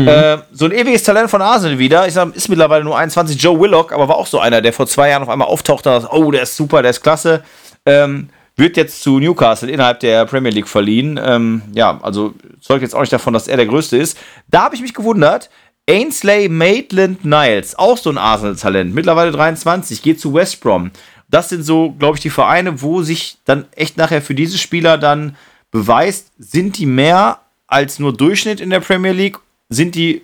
[0.09, 2.09] Äh, so ein ewiges Talent von Arsenal wieder.
[2.09, 3.41] Ich sag, ist mittlerweile nur 21.
[3.41, 5.89] Joe Willock, aber war auch so einer, der vor zwei Jahren auf einmal auftauchte.
[5.95, 7.45] und dachte, Oh, der ist super, der ist klasse.
[7.87, 11.21] Ähm, wird jetzt zu Newcastle innerhalb der Premier League verliehen.
[11.25, 14.19] Ähm, ja, also zeugt jetzt auch nicht davon, dass er der Größte ist.
[14.49, 15.49] Da habe ich mich gewundert.
[15.89, 20.91] Ainsley Maitland Niles, auch so ein Arsenal-Talent, mittlerweile 23, geht zu West Brom.
[21.35, 24.99] Das sind so, glaube ich, die Vereine, wo sich dann echt nachher für diese Spieler
[24.99, 25.35] dann
[25.73, 29.41] beweist, sind die mehr als nur Durchschnitt in der Premier League?
[29.69, 30.23] Sind die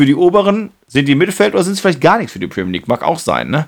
[0.00, 2.74] für die oberen, sind die Mittelfeld oder sind es vielleicht gar nichts für die Premier
[2.74, 2.86] League?
[2.86, 3.66] Mag auch sein, ne?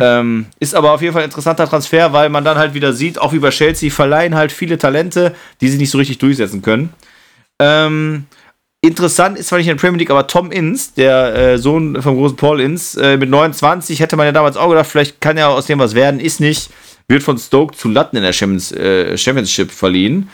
[0.00, 3.18] Ähm, ist aber auf jeden Fall ein interessanter Transfer, weil man dann halt wieder sieht,
[3.20, 6.94] auch wie bei Chelsea, verleihen halt viele Talente, die sich nicht so richtig durchsetzen können.
[7.60, 8.24] Ähm,
[8.82, 12.16] interessant ist zwar nicht in der Premier League, aber Tom Inns, der äh, Sohn vom
[12.16, 15.48] großen Paul Inns, äh, mit 29 hätte man ja damals auch gedacht, vielleicht kann ja
[15.48, 16.70] aus dem was werden, ist nicht,
[17.08, 20.28] wird von Stoke zu Latten in der Champions, äh, Championship verliehen.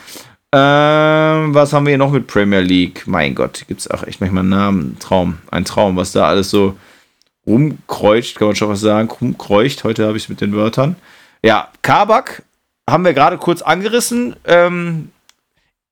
[0.53, 3.03] Ähm, was haben wir hier noch mit Premier League?
[3.05, 6.49] Mein Gott, gibt es auch echt manchmal einen Namen, Traum, ein Traum, was da alles
[6.49, 6.77] so
[7.45, 9.83] rumkreucht, kann man schon was sagen, rumkreucht.
[9.83, 10.95] Heute habe ich es mit den Wörtern.
[11.43, 12.43] Ja, Kabak
[12.89, 14.35] haben wir gerade kurz angerissen.
[14.45, 15.11] Ähm,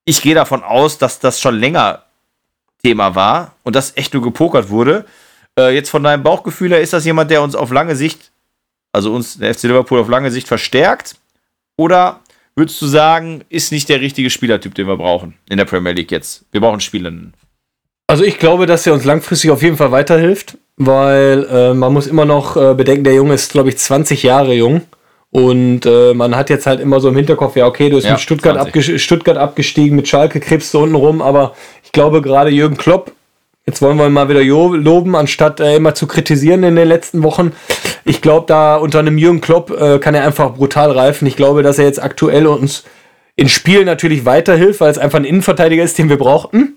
[0.06, 2.05] ich gehe davon aus, dass das schon länger
[2.86, 5.04] Thema war und das echt nur gepokert wurde.
[5.58, 8.30] Äh, jetzt von deinem Bauchgefühl her, ist das jemand, der uns auf lange Sicht,
[8.92, 11.16] also uns, der FC Liverpool auf lange Sicht verstärkt?
[11.76, 12.20] Oder
[12.54, 16.12] würdest du sagen, ist nicht der richtige Spielertyp, den wir brauchen in der Premier League
[16.12, 16.44] jetzt?
[16.52, 17.34] Wir brauchen Spielenden.
[18.06, 20.56] Also ich glaube, dass er uns langfristig auf jeden Fall weiterhilft.
[20.76, 24.54] weil äh, man muss immer noch äh, bedenken, der Junge ist, glaube ich, 20 Jahre
[24.54, 24.82] jung.
[25.30, 28.12] Und äh, man hat jetzt halt immer so im Hinterkopf, ja, okay, du bist Ja,
[28.12, 28.68] mit Stuttgart, 20.
[28.68, 31.54] abges Stuttgart abgestiegen, mit Schalke krebst du unten rum, aber
[31.96, 33.12] glaube gerade Jürgen Klopp,
[33.66, 37.52] jetzt wollen wir mal wieder loben, anstatt äh, immer zu kritisieren in den letzten Wochen.
[38.04, 41.26] Ich glaube, da unter einem Jürgen Klopp äh, kann er einfach brutal reifen.
[41.26, 42.84] Ich glaube, dass er jetzt aktuell uns
[43.34, 46.74] in Spielen natürlich weiterhilft, weil es einfach ein Innenverteidiger ist, den wir brauchten.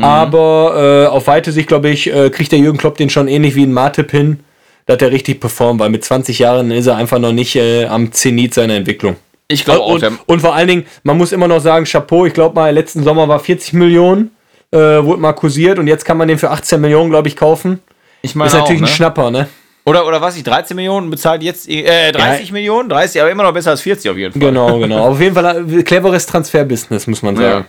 [0.00, 3.56] Aber äh, auf weite Sicht, glaube ich, äh, kriegt der Jürgen Klopp den schon ähnlich
[3.56, 4.40] wie ein Matip hin,
[4.84, 8.12] dass er richtig performt, weil mit 20 Jahren ist er einfach noch nicht äh, am
[8.12, 9.16] Zenit seiner Entwicklung.
[9.48, 12.34] Ich glaube auch, Und, und vor allen Dingen, man muss immer noch sagen, Chapeau, ich
[12.34, 14.30] glaube mal, letzten Sommer war 40 Millionen,
[14.70, 17.80] äh, wurde mal kursiert und jetzt kann man den für 18 Millionen, glaube ich, kaufen.
[18.22, 18.94] ich meine ist natürlich auch, ein ne?
[18.96, 19.48] Schnapper, ne?
[19.84, 22.52] Oder, oder was ich, 13 Millionen bezahlt jetzt, äh, 30 Ja.
[22.52, 22.90] Millionen?
[22.90, 24.40] 30, aber immer noch besser als 40 auf jeden Fall.
[24.40, 25.06] Genau, genau.
[25.08, 27.64] auf jeden Fall äh, cleveres Transferbusiness, muss man Ja.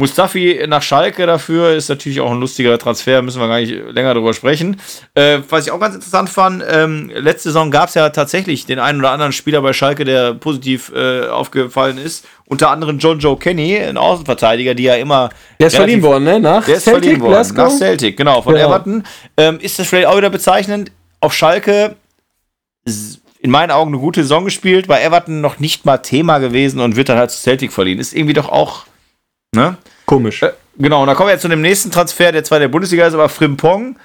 [0.00, 4.14] Mustafi nach Schalke dafür ist natürlich auch ein lustiger Transfer, müssen wir gar nicht länger
[4.14, 4.80] drüber sprechen.
[5.14, 8.78] Äh, was ich auch ganz interessant fand, ähm, letzte Saison gab es ja tatsächlich den
[8.78, 12.28] einen oder anderen Spieler bei Schalke, der positiv äh, aufgefallen ist.
[12.46, 15.30] Unter anderem John Joe Kenny, ein Außenverteidiger, die ja immer.
[15.58, 16.38] Der ist verliehen worden, ne?
[16.38, 17.32] Nach Der ist Celtic, verliehen worden.
[17.32, 17.56] Glasgow?
[17.56, 18.68] Nach Celtic, genau, von Genau.
[18.68, 19.04] Everton.
[19.36, 20.92] Ähm, ist das vielleicht auch wieder bezeichnend?
[21.20, 21.96] Auf Schalke
[23.40, 26.94] in meinen Augen eine gute Saison gespielt, bei Everton noch nicht mal Thema gewesen und
[26.94, 27.98] wird dann halt zu Celtic verliehen.
[27.98, 28.84] Ist irgendwie doch auch.
[29.54, 29.76] Ne?
[30.06, 30.42] Komisch.
[30.42, 33.06] Äh, Genau, und dann kommen wir jetzt zu dem nächsten Transfer, der zwar der Bundesliga
[33.06, 33.96] ist, aber Frimpong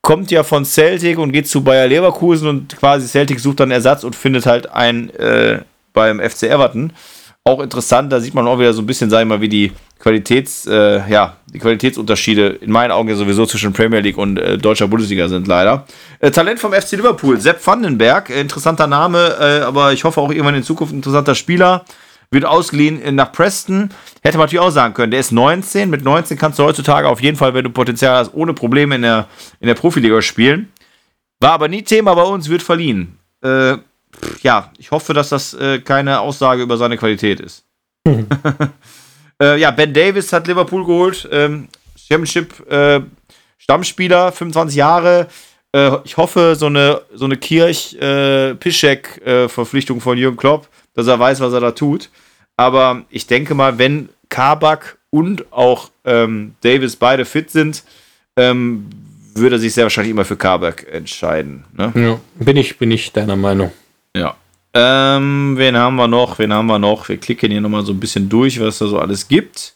[0.00, 4.04] kommt ja von Celtic und geht zu Bayer Leverkusen und quasi Celtic sucht dann Ersatz
[4.04, 5.60] und findet halt einen äh,
[5.92, 6.92] beim FC Everton.
[7.42, 9.72] Auch interessant, da sieht man auch wieder so ein bisschen, sag ich mal, wie die
[9.98, 14.56] Qualitäts, äh, ja, die Qualitätsunterschiede in meinen Augen ja sowieso zwischen Premier League und äh,
[14.56, 15.84] deutscher Bundesliga sind leider.
[16.20, 20.30] Äh, Talent vom FC Liverpool, Sepp Vandenberg, äh, interessanter Name, äh, aber ich hoffe auch
[20.30, 21.84] irgendwann in Zukunft interessanter Spieler
[22.30, 23.90] wird ausgeliehen äh, nach Preston.
[24.22, 25.90] Hätte man natürlich auch sagen können, der ist 19.
[25.90, 29.02] Mit 19 kannst du heutzutage auf jeden Fall, wenn du Potenzial hast, ohne Probleme in
[29.02, 29.26] der,
[29.60, 30.72] in der Profiliga spielen.
[31.40, 33.18] War aber nie Thema bei uns, wird verliehen.
[33.42, 33.76] Äh,
[34.42, 37.64] ja, ich hoffe, dass das äh, keine Aussage über seine Qualität ist.
[39.42, 41.28] äh, ja, Ben Davis hat Liverpool geholt.
[41.32, 43.00] Ähm, Championship äh,
[43.58, 45.28] Stammspieler, 25 Jahre.
[45.72, 51.52] Äh, ich hoffe, so eine, so eine Kirch-Pischek-Verpflichtung von Jürgen Klopp, dass er weiß, was
[51.52, 52.10] er da tut.
[52.56, 57.84] Aber ich denke mal, wenn Kabak und auch ähm, Davis beide fit sind,
[58.36, 58.86] ähm,
[59.34, 61.64] würde er sich sehr wahrscheinlich immer für Kabak entscheiden.
[61.76, 61.92] Ne?
[61.94, 63.72] Ja, bin ich, bin ich deiner Meinung.
[64.14, 64.36] Ja.
[64.72, 66.38] Ähm, wen haben wir noch?
[66.38, 67.08] Wen haben wir noch?
[67.08, 69.74] Wir klicken hier nochmal so ein bisschen durch, was da so alles gibt.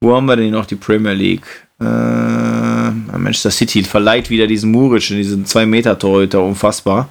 [0.00, 1.46] Wo haben wir denn noch die Premier League?
[1.80, 7.08] Äh, Manchester City verleiht wieder diesen Muric, diesen 2-Meter-Torhüter, unfassbar.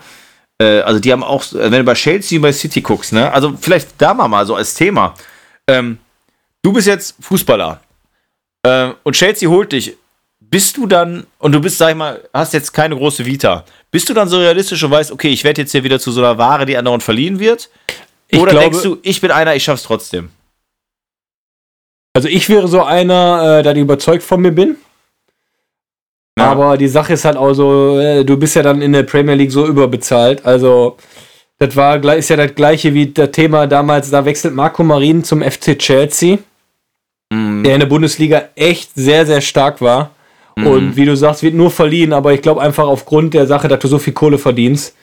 [0.61, 3.31] Äh, also die haben auch, wenn du bei Chelsea und bei City guckst, ne?
[3.31, 5.13] Also vielleicht da mal, mal so als Thema.
[5.67, 5.97] Ähm,
[6.61, 7.81] du bist jetzt Fußballer
[8.63, 9.95] äh, und Chelsea holt dich.
[10.39, 14.07] Bist du dann, und du bist, sag ich mal, hast jetzt keine große Vita, bist
[14.09, 16.37] du dann so realistisch und weißt, okay, ich werde jetzt hier wieder zu so einer
[16.37, 17.69] Ware, die anderen verliehen wird?
[18.27, 20.29] Ich Oder glaube, denkst du, ich bin einer, ich schaff's trotzdem?
[22.13, 24.77] Also ich wäre so einer, äh, ich überzeugt von mir bin.
[26.37, 26.51] Ja.
[26.51, 29.35] Aber die Sache ist halt auch so, äh, du bist ja dann in der Premier
[29.35, 30.45] League so überbezahlt.
[30.45, 30.97] Also
[31.59, 35.23] das war gleich- ist ja das gleiche wie das Thema damals, da wechselt Marco Marin
[35.23, 36.39] zum FC Chelsea,
[37.31, 37.63] Mhm.
[37.63, 40.11] der in der Bundesliga echt sehr, sehr stark war.
[40.57, 40.67] Mhm.
[40.67, 43.79] Und wie du sagst, wird nur verliehen, aber ich glaube einfach aufgrund der Sache, dass
[43.79, 44.93] du so viel Kohle verdienst,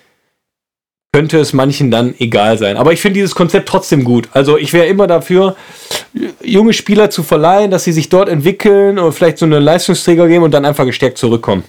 [1.15, 2.79] könnte es manchen dann egal sein.
[2.79, 4.31] Aber ich finde dieses Konzept trotzdem gut.
[4.33, 5.57] Also ich wäre immer dafür,
[6.43, 10.45] junge Spieler zu verleihen, dass sie sich dort entwickeln und vielleicht so eine Leistungsträger geben
[10.45, 11.65] und dann einfach gestärkt zurückkommen.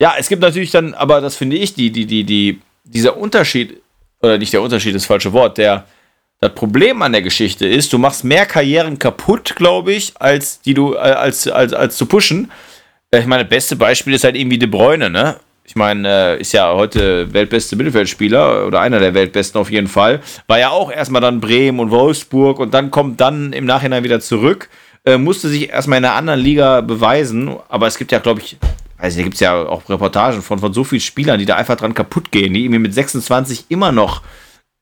[0.00, 3.82] Ja, es gibt natürlich dann, aber das finde ich, die, die, die, die, dieser Unterschied,
[4.22, 5.84] oder nicht der Unterschied, das falsche Wort, der,
[6.40, 10.72] das Problem an der Geschichte ist, du machst mehr Karrieren kaputt, glaube ich, als die
[10.72, 12.50] du, äh, als, als, als zu pushen.
[13.10, 15.36] Äh, Ich meine, das beste Beispiel ist halt irgendwie De Bruyne, ne?
[15.66, 20.20] Ich meine, äh, ist ja heute weltbeste Mittelfeldspieler oder einer der weltbesten auf jeden Fall.
[20.46, 24.20] War ja auch erstmal dann Bremen und Wolfsburg und dann kommt dann im Nachhinein wieder
[24.20, 24.68] zurück.
[25.04, 28.58] Äh, musste sich erstmal in einer anderen Liga beweisen, aber es gibt ja, glaube ich,
[28.96, 31.76] also da gibt es ja auch Reportagen von, von so vielen Spielern, die da einfach
[31.76, 34.22] dran kaputt gehen, die irgendwie mit 26 immer noch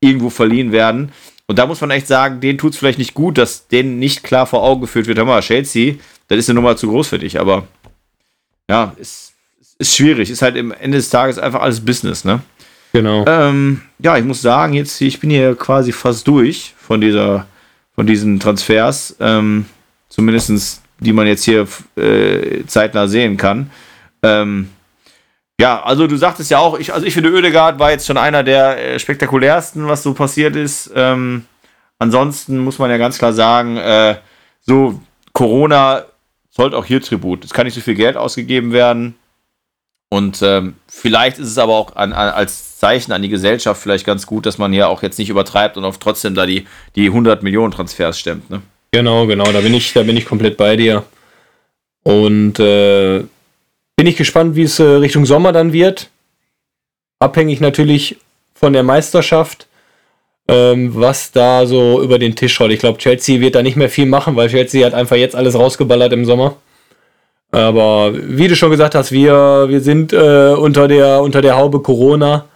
[0.01, 1.12] irgendwo verliehen werden.
[1.47, 4.22] Und da muss man echt sagen, denen tut es vielleicht nicht gut, dass denen nicht
[4.22, 5.95] klar vor Augen geführt wird, hör mal, Chelsea,
[6.28, 7.66] das ist eine Nummer zu groß für dich, aber
[8.68, 9.34] ja, ist,
[9.85, 12.41] ist schwierig, ist halt im Ende des Tages einfach alles Business, ne?
[12.93, 13.24] Genau.
[13.26, 17.47] Ähm, ja, ich muss sagen, jetzt, ich bin hier quasi fast durch von dieser,
[17.95, 19.66] von diesen Transfers, ähm,
[20.09, 21.66] zumindest die man jetzt hier
[21.97, 23.70] äh, zeitnah sehen kann.
[24.22, 24.70] Ähm,
[25.61, 28.43] ja, also du sagtest ja auch, ich, also ich finde Oedegaard war jetzt schon einer
[28.43, 30.91] der äh, spektakulärsten, was so passiert ist.
[30.95, 31.45] Ähm,
[31.99, 34.16] ansonsten muss man ja ganz klar sagen, äh,
[34.61, 35.01] so
[35.32, 36.05] Corona
[36.51, 37.45] zollt auch hier Tribut.
[37.45, 39.16] Es kann nicht so viel Geld ausgegeben werden.
[40.15, 44.07] Und ähm, vielleicht ist es aber auch an, an, als Zeichen an die Gesellschaft vielleicht
[44.07, 47.07] ganz gut, dass man hier auch jetzt nicht übertreibt und auf trotzdem da die, die
[47.07, 48.49] 100 Millionen Transfers stemmt.
[48.49, 48.62] Ne?
[48.93, 51.03] Genau, genau, da bin ich, da bin ich komplett bei dir.
[52.05, 53.25] Und äh,
[53.97, 56.11] bin ich gespannt, wie es äh, Richtung Sommer dann wird.
[57.19, 58.19] Abhängig natürlich
[58.55, 59.67] von der Meisterschaft,
[60.47, 62.71] ähm, was da so über den Tisch rollt.
[62.71, 65.57] Ich glaube, Chelsea wird da nicht mehr viel machen, weil Chelsea hat einfach jetzt alles
[65.57, 66.57] rausgeballert im Sommer.
[67.55, 71.80] Aber wie du schon gesagt hast, wir, wir sind äh, unter, der, unter der Haube
[71.80, 72.46] Corona.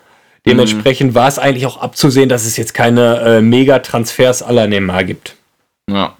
[0.46, 1.14] Dementsprechend mhm.
[1.14, 5.36] war es eigentlich auch abzusehen, dass es jetzt keine äh, Mega-Transfers aller Neymar gibt.
[5.90, 6.14] Ja.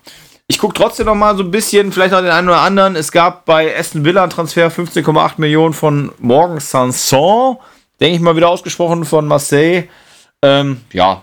[0.48, 2.96] Ich gucke trotzdem noch mal so ein bisschen, vielleicht noch den einen oder anderen.
[2.96, 7.58] Es gab bei Aston Villa einen Transfer 15,8 Millionen von Morgan Sanson.
[8.00, 9.84] Denke ich mal wieder ausgesprochen von Marseille.
[10.42, 11.22] Ähm, ja,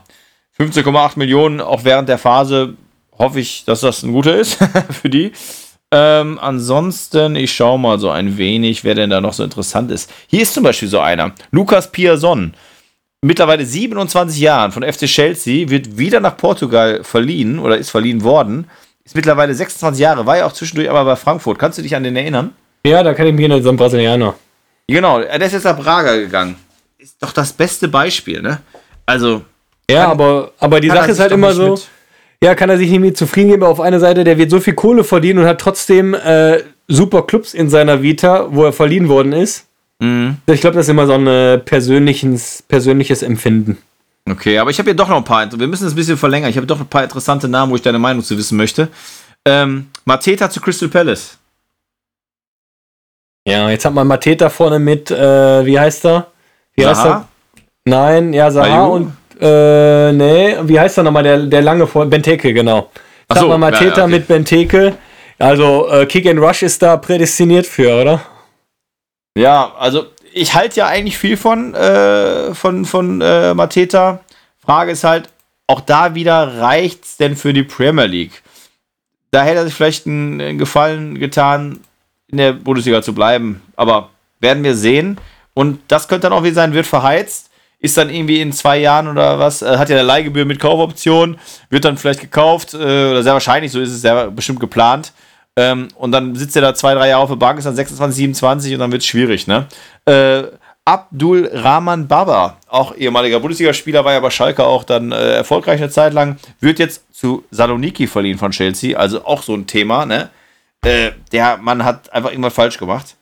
[0.59, 2.75] 15,8 Millionen auch während der Phase.
[3.17, 4.59] Hoffe ich, dass das ein guter ist
[4.91, 5.31] für die.
[5.91, 10.11] Ähm, ansonsten, ich schaue mal so ein wenig, wer denn da noch so interessant ist.
[10.27, 11.33] Hier ist zum Beispiel so einer.
[11.51, 12.53] Lukas Piazon.
[13.21, 18.67] Mittlerweile 27 Jahren von FC Chelsea, wird wieder nach Portugal verliehen oder ist verliehen worden.
[19.03, 21.59] Ist mittlerweile 26 Jahre, war ja auch zwischendurch aber bei Frankfurt.
[21.59, 22.53] Kannst du dich an den erinnern?
[22.85, 24.35] Ja, da kann ich mich erinnern, so ein Brasilianer.
[24.87, 26.55] Genau, der ist jetzt nach Braga gegangen.
[26.97, 28.59] Ist doch das beste Beispiel, ne?
[29.05, 29.43] Also.
[29.89, 31.71] Ja, aber, aber die Sache ist halt immer so.
[31.71, 31.87] Mit
[32.43, 33.63] ja, kann er sich nicht mit zufrieden geben.
[33.63, 37.53] Auf einer Seite, der wird so viel Kohle verdienen und hat trotzdem äh, super Clubs
[37.53, 39.67] in seiner Vita, wo er verliehen worden ist.
[39.99, 40.37] Mhm.
[40.47, 43.77] Ich glaube, das ist immer so ein äh, persönliches, persönliches Empfinden.
[44.29, 45.47] Okay, aber ich habe hier doch noch ein paar.
[45.51, 46.49] Wir müssen das ein bisschen verlängern.
[46.49, 48.89] Ich habe doch ein paar interessante Namen, wo ich deine Meinung zu wissen möchte.
[49.45, 51.37] Ähm, Mateta zu Crystal Palace.
[53.47, 56.27] Ja, jetzt hat man Mateta vorne mit, äh, wie heißt er?
[56.73, 56.95] Wie Saha?
[56.95, 57.27] heißt er?
[57.85, 62.53] Nein, ja, Saha und äh, nee, wie heißt er nochmal, der, der lange vor, Benteke,
[62.53, 62.89] genau.
[63.29, 64.11] Sag so, mal Mateta ja, okay.
[64.11, 64.97] mit Benteke.
[65.37, 68.21] Also, äh, Kick and Rush ist da prädestiniert für, oder?
[69.37, 74.19] Ja, also ich halte ja eigentlich viel von, äh, von, von äh, Mateta.
[74.59, 75.29] Frage ist halt,
[75.67, 78.43] auch da wieder reicht's denn für die Premier League?
[79.31, 81.79] Da hätte er sich vielleicht einen, einen Gefallen getan,
[82.27, 83.61] in der Bundesliga zu bleiben.
[83.75, 84.09] Aber
[84.39, 85.17] werden wir sehen.
[85.53, 87.49] Und das könnte dann auch wieder sein, wird verheizt
[87.85, 91.37] ist dann irgendwie in zwei Jahren oder was, äh, hat ja eine Leihgebühr mit Kaufoption,
[91.69, 95.13] wird dann vielleicht gekauft, äh, oder sehr wahrscheinlich, so ist es sehr bestimmt geplant.
[95.57, 98.17] Ähm, und dann sitzt er da zwei, drei Jahre auf der Bank, ist dann 26,
[98.17, 99.67] 27 und dann wird es schwierig, ne?
[100.05, 100.43] Äh,
[100.83, 105.89] Abdul Rahman Baba, auch ehemaliger Bundesligaspieler, war ja bei Schalke auch dann äh, erfolgreich eine
[105.89, 110.29] Zeit lang, wird jetzt zu Saloniki verliehen von Chelsea, also auch so ein Thema, ne?
[110.83, 113.15] Äh, der Mann hat einfach irgendwas falsch gemacht.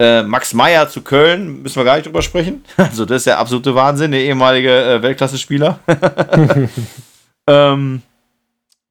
[0.00, 2.64] Äh, Max Meyer zu Köln, müssen wir gar nicht drüber sprechen.
[2.76, 5.78] Also, das ist der absolute Wahnsinn, der ehemalige äh, Weltklasse-Spieler.
[7.46, 8.02] ähm,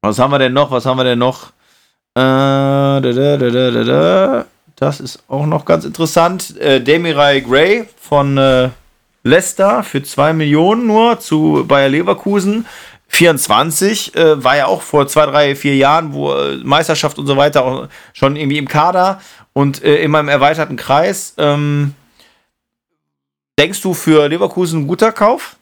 [0.00, 0.70] was haben wir denn noch?
[0.70, 1.48] Was haben wir denn noch?
[2.16, 4.44] Äh, da, da, da,
[4.76, 6.56] das ist auch noch ganz interessant.
[6.58, 8.70] Äh, Demirai Gray von äh,
[9.24, 12.66] Leicester für 2 Millionen nur zu Bayer Leverkusen.
[13.14, 17.36] 24 äh, war ja auch vor zwei, drei, vier Jahren, wo äh, Meisterschaft und so
[17.36, 19.20] weiter auch schon irgendwie im Kader
[19.52, 21.34] und äh, in meinem erweiterten Kreis.
[21.38, 21.94] Ähm,
[23.58, 25.56] denkst du für Leverkusen ein guter Kauf?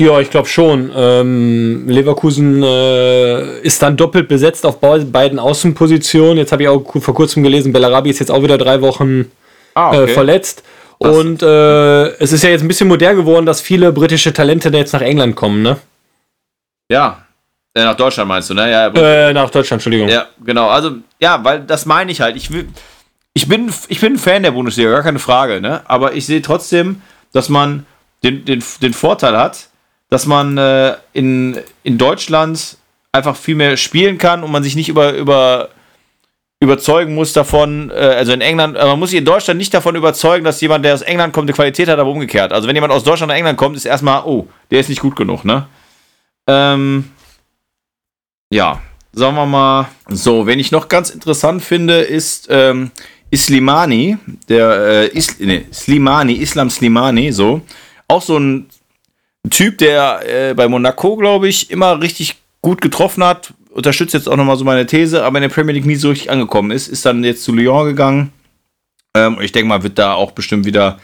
[0.00, 0.90] Ja, ich glaube schon.
[0.94, 6.36] Ähm, Leverkusen äh, ist dann doppelt besetzt auf beiden Außenpositionen.
[6.36, 9.30] Jetzt habe ich auch vor kurzem gelesen, Bellarabi ist jetzt auch wieder drei Wochen
[9.74, 10.04] ah, okay.
[10.04, 10.64] äh, verletzt.
[10.98, 14.68] Das und äh, es ist ja jetzt ein bisschen modern geworden, dass viele britische Talente
[14.70, 15.76] jetzt nach England kommen, ne?
[16.90, 17.24] Ja,
[17.74, 18.70] äh, nach Deutschland meinst du, ne?
[18.70, 20.08] Ja, äh, nach Deutschland, Entschuldigung.
[20.08, 20.68] Ja, genau.
[20.68, 22.36] Also, ja, weil das meine ich halt.
[22.36, 22.68] Ich, will,
[23.32, 25.82] ich, bin, ich bin ein Fan der Bundesliga, gar keine Frage, ne?
[25.86, 27.86] Aber ich sehe trotzdem, dass man
[28.22, 29.68] den, den, den Vorteil hat,
[30.08, 32.76] dass man äh, in, in Deutschland
[33.12, 35.70] einfach viel mehr spielen kann und man sich nicht über, über
[36.60, 40.44] überzeugen muss davon, äh, also in England, man muss sich in Deutschland nicht davon überzeugen,
[40.44, 42.52] dass jemand, der aus England kommt, eine Qualität hat, aber umgekehrt.
[42.52, 45.14] Also wenn jemand aus Deutschland nach England kommt, ist erstmal, oh, der ist nicht gut
[45.16, 45.66] genug, ne?
[46.46, 47.04] Ähm,
[48.50, 48.80] ja,
[49.12, 52.90] sagen wir mal so, wenn ich noch ganz interessant finde, ist ähm,
[53.30, 54.18] Islimani,
[54.48, 57.62] der äh, Is, nee, Slimani, Islam Slimani, so.
[58.06, 58.68] Auch so ein
[59.50, 63.52] Typ, der äh, bei Monaco, glaube ich, immer richtig gut getroffen hat.
[63.70, 66.30] Unterstützt jetzt auch nochmal so meine These, aber in der Premier League nie so richtig
[66.30, 66.88] angekommen ist.
[66.88, 68.32] Ist dann jetzt zu Lyon gegangen.
[69.14, 70.98] Ähm, ich denke mal, wird da auch bestimmt wieder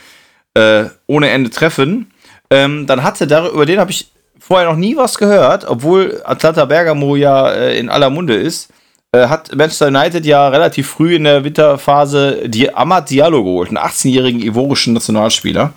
[0.55, 2.11] äh, ohne Ende treffen.
[2.51, 4.11] Ähm, dann hatte da, über den habe ich
[4.51, 8.73] vorher noch nie was gehört, obwohl Atlanta Bergamo ja äh, in aller Munde ist.
[9.13, 13.79] Äh, hat Manchester United ja relativ früh in der Winterphase die Amad Diallo geholt, einen
[13.79, 15.73] 18-jährigen ivorischen Nationalspieler.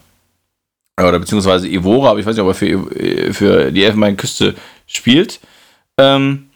[0.99, 4.55] Oder beziehungsweise Ivora, aber ich weiß nicht, ob er für, für die Elfenbeinküste
[4.87, 5.39] spielt.
[5.99, 6.49] Ähm,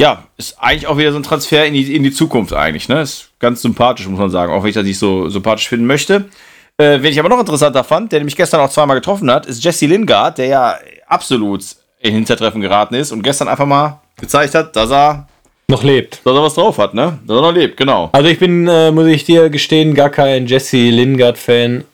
[0.00, 2.88] ja, ist eigentlich auch wieder so ein Transfer in die, in die Zukunft eigentlich.
[2.88, 3.02] Ne?
[3.02, 6.28] Ist ganz sympathisch, muss man sagen, auch wenn ich das nicht so sympathisch finden möchte.
[6.76, 9.64] Äh, wen ich aber noch interessanter fand, der nämlich gestern auch zweimal getroffen hat, ist
[9.64, 11.64] Jesse Lingard, der ja absolut
[12.00, 15.28] in Hintertreffen geraten ist und gestern einfach mal gezeigt hat, dass er
[15.68, 16.20] noch lebt.
[16.24, 17.18] Dass er was drauf hat, ne?
[17.26, 18.10] Dass er noch lebt, genau.
[18.12, 21.84] Also ich bin, äh, muss ich dir gestehen, gar kein Jesse Lingard-Fan.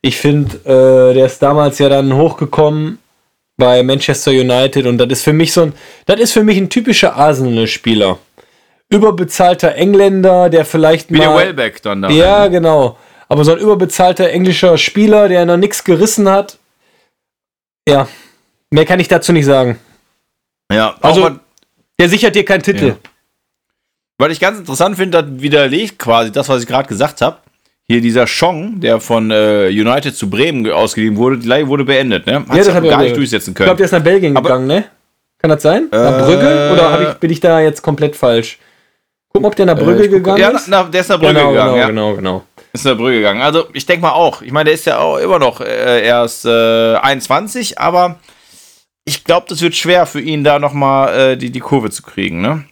[0.00, 2.98] Ich finde, äh, der ist damals ja dann hochgekommen
[3.56, 5.72] bei Manchester United und das ist für mich so ein,
[6.06, 8.18] das ist für mich ein typischer Arsenal-Spieler.
[8.88, 12.10] Überbezahlter Engländer, der vielleicht Wie mal, der Wellbeck dann da.
[12.10, 12.98] Ja, genau.
[13.28, 16.58] Aber so ein überbezahlter englischer Spieler, der noch nichts gerissen hat.
[17.88, 18.08] Ja,
[18.72, 19.78] mehr kann ich dazu nicht sagen.
[20.72, 21.38] Ja, Also, mal,
[22.00, 22.86] Der sichert dir keinen Titel.
[22.88, 22.94] Ja.
[24.18, 27.38] weil ich ganz interessant finde, das widerlegt quasi das, was ich gerade gesagt habe.
[27.88, 31.84] Hier dieser Chong, der von äh, United zu Bremen ge- ausgeliehen wurde, die Leihe wurde
[31.84, 32.34] beendet, ne?
[32.36, 33.66] Hat Ja, sich das hab ich gar nicht durchsetzen Ich können.
[33.66, 34.84] glaube, der ist nach Belgien Aber- gegangen, ne?
[35.38, 35.88] Kann das sein?
[35.90, 36.70] nach Äh, Brügge?
[36.72, 38.58] Oder ich, bin ich da jetzt komplett falsch?
[39.32, 40.68] Gucken, ob der nach Brügge Äh, ich guck- gegangen ja, ist.
[40.68, 41.86] na, der ist nach Brügge genau, gegangen, genau, ja.
[41.88, 42.44] genau, genau.
[42.72, 43.42] Ist nach Brügge gegangen.
[43.42, 44.40] Also, ich denke mal auch.
[44.42, 48.20] Ich meine, der ist ja auch immer noch äh, erst äh, 21, aber
[49.04, 52.40] ich glaube, das wird schwer für ihn, da nochmal äh, die, die Kurve zu kriegen,
[52.40, 52.64] ne?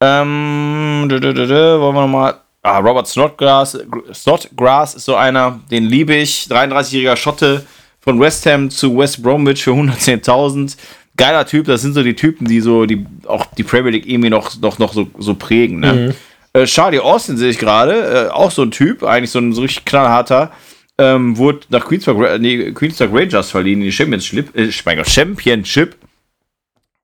[0.00, 2.34] Ähm, dü, dü, dü, wollen wir nochmal.
[2.62, 3.78] Ah, Robert Snodgrass,
[4.12, 6.46] Snodgrass ist so einer, den liebe ich.
[6.50, 7.64] 33-jähriger Schotte
[8.00, 10.76] von West Ham zu West Bromwich für 110.000.
[11.16, 14.30] Geiler Typ, das sind so die Typen, die so die auch die Premier League irgendwie
[14.30, 15.80] noch, noch, noch so, so prägen.
[15.80, 16.14] Ne?
[16.52, 19.62] Äh, Charlie Austin sehe ich gerade, äh, auch so ein Typ, eigentlich so ein so
[19.62, 20.50] richtig knallharter,
[20.98, 24.54] ähm, wurde nach Queens Park, Ra- nee, Queens Park Rangers verliehen in die Championship.
[24.56, 25.96] Äh, Championship.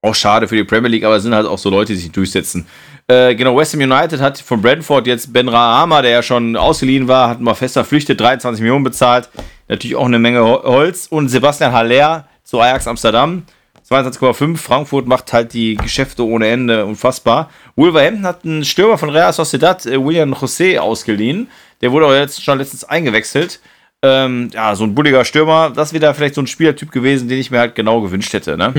[0.03, 2.12] Auch schade für die Premier League, aber es sind halt auch so Leute, die sich
[2.12, 2.66] durchsetzen.
[3.09, 7.09] Äh, genau, West Ham United hat von Brentford jetzt Ben Rahama, der ja schon ausgeliehen
[7.09, 9.30] war, hat mal fest verpflichtet, 23 Millionen bezahlt.
[9.68, 11.07] Natürlich auch eine Menge Ho- Holz.
[11.09, 13.45] Und Sebastian Haller zu Ajax Amsterdam.
[13.88, 14.57] 22,5.
[14.57, 17.51] Frankfurt macht halt die Geschäfte ohne Ende unfassbar.
[17.76, 21.49] Wolverhampton hat einen Stürmer von Real Sociedad, äh, William José, ausgeliehen.
[21.82, 23.61] Der wurde aber jetzt schon letztens eingewechselt.
[24.07, 25.72] Ähm, ja, so ein bulliger Stürmer.
[25.74, 28.59] Das wäre vielleicht so ein Spielertyp gewesen, den ich mir halt genau gewünscht hätte.
[28.59, 28.72] Ne?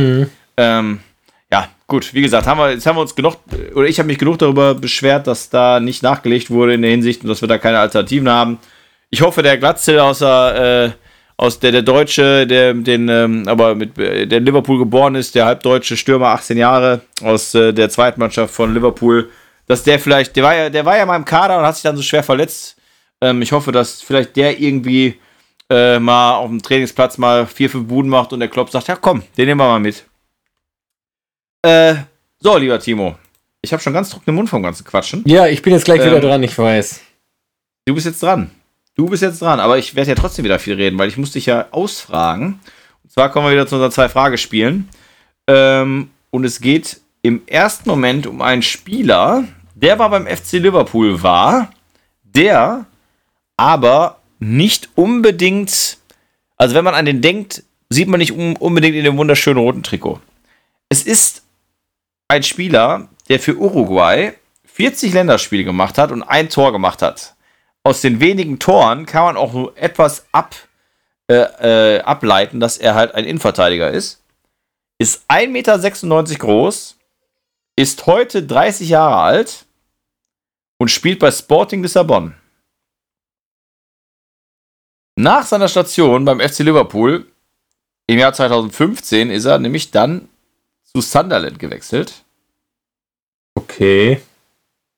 [0.56, 1.00] Ähm,
[1.52, 3.38] ja, gut, wie gesagt, haben wir, jetzt haben wir uns genug,
[3.74, 7.24] oder ich habe mich genug darüber beschwert, dass da nicht nachgelegt wurde in der Hinsicht
[7.24, 8.60] und dass wir da keine Alternativen haben.
[9.10, 10.92] Ich hoffe, der Glatzel außer, äh,
[11.38, 15.46] aus der, der Deutsche, der, den, ähm, aber mit, der in Liverpool geboren ist, der
[15.46, 19.30] halbdeutsche Stürmer, 18 Jahre, aus äh, der Zweitmannschaft von Liverpool,
[19.68, 21.84] dass der vielleicht, der war ja, der war ja mal im Kader und hat sich
[21.84, 22.78] dann so schwer verletzt.
[23.22, 25.20] Ähm, ich hoffe, dass vielleicht der irgendwie
[25.70, 28.96] äh, mal auf dem Trainingsplatz mal vier, fünf Buden macht und der Klopp sagt, ja
[28.96, 30.06] komm, den nehmen wir mal mit.
[31.64, 31.96] Äh,
[32.40, 33.16] so, lieber Timo.
[33.62, 35.24] Ich habe schon ganz trockenen Mund vom ganzen Quatschen.
[35.26, 37.02] Ja, ich bin jetzt gleich wieder Ähm, dran, ich weiß.
[37.86, 38.52] Du bist jetzt dran.
[38.96, 41.32] Du bist jetzt dran, aber ich werde ja trotzdem wieder viel reden, weil ich muss
[41.32, 42.60] dich ja ausfragen.
[43.04, 44.90] Und zwar kommen wir wieder zu unseren zwei Fragespielen.
[45.48, 49.44] Ähm, und es geht im ersten Moment um einen Spieler,
[49.74, 51.72] der war beim FC Liverpool war,
[52.24, 52.86] der
[53.58, 55.98] aber nicht unbedingt,
[56.58, 59.84] also wenn man an den denkt, sieht man nicht un- unbedingt in dem wunderschönen roten
[59.84, 60.20] Trikot.
[60.90, 61.44] Es ist
[62.28, 64.34] ein Spieler, der für Uruguay
[64.66, 67.36] 40 Länderspiele gemacht hat und ein Tor gemacht hat.
[67.84, 70.56] Aus den wenigen Toren kann man auch nur etwas ab,
[71.28, 71.36] äh,
[71.98, 74.22] äh, ableiten, dass er halt ein Innenverteidiger ist.
[74.98, 76.98] Ist 1,96 Meter groß,
[77.76, 79.66] ist heute 30 Jahre alt
[80.78, 82.34] und spielt bei Sporting Lissabon.
[85.16, 87.26] Nach seiner Station beim FC Liverpool
[88.08, 90.28] im Jahr 2015 ist er nämlich dann
[90.84, 92.14] zu Sunderland gewechselt
[93.58, 94.22] Okay.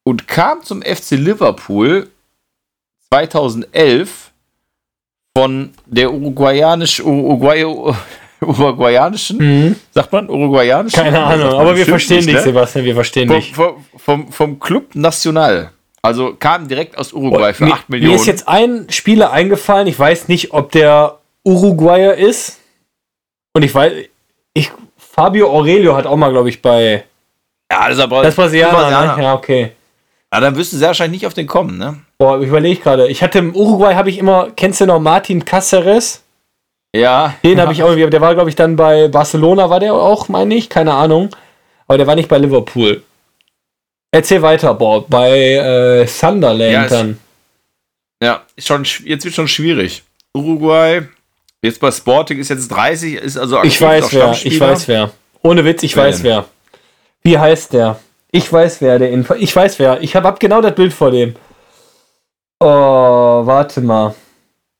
[0.03, 2.09] und kam zum FC Liverpool
[3.09, 4.31] 2011
[5.37, 7.63] von der uruguayanisch, Uruguay,
[8.41, 9.75] uruguayanischen, Mhm.
[9.91, 10.99] sagt man, uruguayanischen?
[11.03, 12.41] Keine Ahnung, aber wir verstehen nicht, dich, ne?
[12.41, 13.53] Sebastian, wir verstehen dich.
[13.53, 15.71] vom, vom, vom Club Nacional.
[16.07, 18.11] Also kam direkt aus Uruguay für mir, 8 Millionen.
[18.13, 22.59] Mir ist jetzt ein Spieler eingefallen, ich weiß nicht, ob der Uruguayer ist.
[23.53, 23.93] Und ich weiß,
[24.53, 27.03] ich, Fabio Aurelio hat auch mal, glaube ich, bei.
[27.71, 29.17] ja, das ist aber Das Brasilianer, Brasilianer.
[29.17, 29.23] ne?
[29.23, 29.71] Ja, okay.
[30.33, 31.99] Ja, dann wirst du sehr wahrscheinlich nicht auf den kommen, ne?
[32.17, 33.07] Boah, ich überlege gerade.
[33.07, 36.19] Ich hatte im Uruguay, habe ich immer, kennst du noch Martin Cáceres?
[36.95, 37.33] Ja.
[37.43, 40.55] Den habe ich auch, der war, glaube ich, dann bei Barcelona, war der auch, meine
[40.55, 41.29] ich, keine Ahnung.
[41.87, 43.03] Aber der war nicht bei Liverpool.
[44.17, 47.19] Erzähl weiter, boah, bei äh, Sunderland Ja, dann.
[48.21, 50.01] Ja, ist schon, sch- jetzt wird schon schwierig.
[50.35, 51.03] Uruguay,
[51.61, 54.87] jetzt bei Sporting ist jetzt 30, ist also Ich aktiv, weiß auch wer, ich weiß
[54.87, 55.11] wer.
[55.43, 56.45] Ohne Witz, ich Wer weiß wer.
[57.21, 57.99] Wie heißt der?
[58.31, 59.35] Ich weiß wer, der Info.
[59.35, 60.01] Ich weiß wer.
[60.01, 61.35] Ich habe hab genau das Bild vor dem.
[62.59, 62.65] Oh,
[63.45, 64.15] warte mal.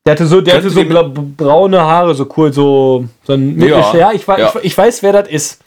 [0.03, 3.93] Der hatte so, der hatte so bla- braune Haare, so cool, so, so ein Ja,
[3.95, 4.53] ja, ich, weiß, ja.
[4.57, 5.61] Ich, ich weiß, wer das ist.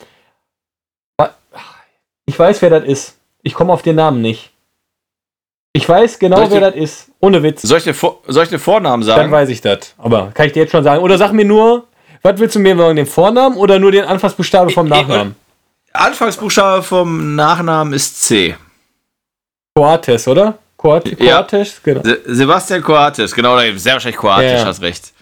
[2.27, 3.17] Ich weiß, wer das ist.
[3.43, 4.51] Ich komme auf den Namen nicht.
[5.73, 7.11] Ich weiß genau, ich wer das ist.
[7.21, 7.63] Ohne Witz.
[7.63, 9.31] Soll ich dir, soll ich dir Vornamen Dann sagen?
[9.31, 9.95] weiß ich das.
[9.99, 11.03] Aber kann ich dir jetzt schon sagen.
[11.03, 11.87] Oder sag mir nur,
[12.23, 15.37] was willst du mir sagen, den Vornamen oder nur den Anfangsbuchstabe vom Nachnamen?
[15.93, 18.57] Anfangsbuchstabe vom Nachnamen ist C.
[19.75, 20.59] Coates, oder?
[20.77, 21.43] Coat Ja.
[21.43, 21.81] Coates?
[21.83, 22.03] Genau.
[22.03, 24.65] Se Sebastian Coates, genau, sehr wahrscheinlich Coates, ja.
[24.67, 25.13] hast recht.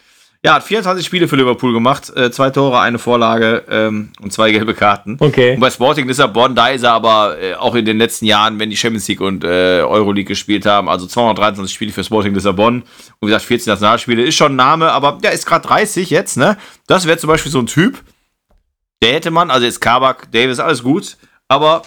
[0.49, 4.51] Ja, hat 24 Spiele für Liverpool gemacht, äh, zwei Tore, eine Vorlage ähm, und zwei
[4.51, 5.19] gelbe Karten.
[5.21, 5.53] Okay.
[5.53, 8.71] Und bei Sporting Lissabon, da ist er aber äh, auch in den letzten Jahren, wenn
[8.71, 12.87] die Champions League und äh, Euroleague gespielt haben, also 223 Spiele für Sporting Lissabon und
[13.21, 16.57] wie gesagt 14 Nationalspiele, ist schon ein Name, aber der ist gerade 30 jetzt, ne?
[16.87, 18.03] Das wäre zum Beispiel so ein Typ,
[19.03, 21.19] der hätte man, also jetzt Kabak, Davis, alles gut,
[21.49, 21.83] aber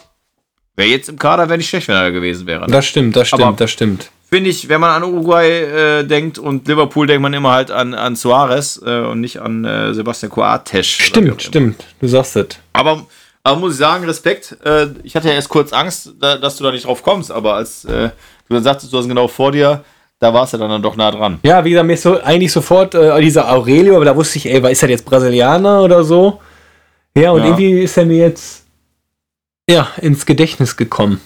[0.76, 2.68] wäre jetzt im Kader, wäre nicht schlecht, wenn er gewesen wäre.
[2.68, 2.72] Ne?
[2.72, 4.12] Das stimmt, das stimmt, Aber- das stimmt.
[4.34, 7.94] Finde ich, wenn man an Uruguay äh, denkt und Liverpool, denkt man immer halt an,
[7.94, 10.88] an Suarez äh, und nicht an äh, Sebastian Coates.
[10.88, 11.84] Stimmt, stimmt.
[12.00, 12.48] Du sagst es.
[12.72, 13.06] Aber,
[13.44, 14.56] aber muss ich sagen, Respekt.
[14.64, 17.56] Äh, ich hatte ja erst kurz Angst, da, dass du da nicht drauf kommst, aber
[17.56, 18.10] als äh,
[18.48, 19.84] du dann sagtest, du hast genau vor dir,
[20.20, 21.40] da warst du dann, dann doch nah dran.
[21.44, 24.46] Ja, wie gesagt, mir ist so eigentlich sofort äh, dieser Aurelio, aber da wusste ich,
[24.46, 26.40] ey, ist er jetzt Brasilianer oder so?
[27.18, 27.48] Ja, und Ja.
[27.48, 28.64] irgendwie ist er mir jetzt
[29.70, 31.20] ja, ins Gedächtnis gekommen.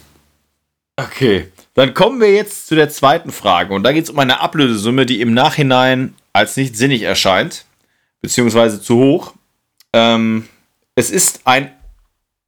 [0.97, 1.49] Okay.
[1.76, 3.73] Dann kommen wir jetzt zu der zweiten Frage.
[3.73, 7.65] Und da geht es um eine Ablösesumme, die im Nachhinein als nicht sinnig erscheint,
[8.21, 9.34] beziehungsweise zu hoch.
[9.93, 10.47] Ähm,
[10.95, 11.71] es ist ein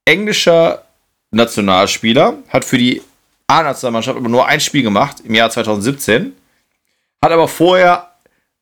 [0.06, 0.82] englischer
[1.30, 3.02] Nationalspieler, hat für die
[3.46, 6.32] A-Nationalmannschaft aber nur ein Spiel gemacht im Jahr 2017,
[7.22, 8.10] hat aber vorher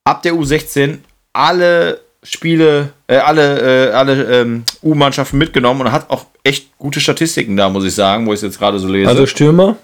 [0.03, 0.99] ab der U16
[1.31, 7.55] alle Spiele, äh, alle, äh, alle ähm, U-Mannschaften mitgenommen und hat auch echt gute Statistiken
[7.55, 9.09] da, muss ich sagen, wo ich es jetzt gerade so lese.
[9.09, 9.77] Also Stürmer?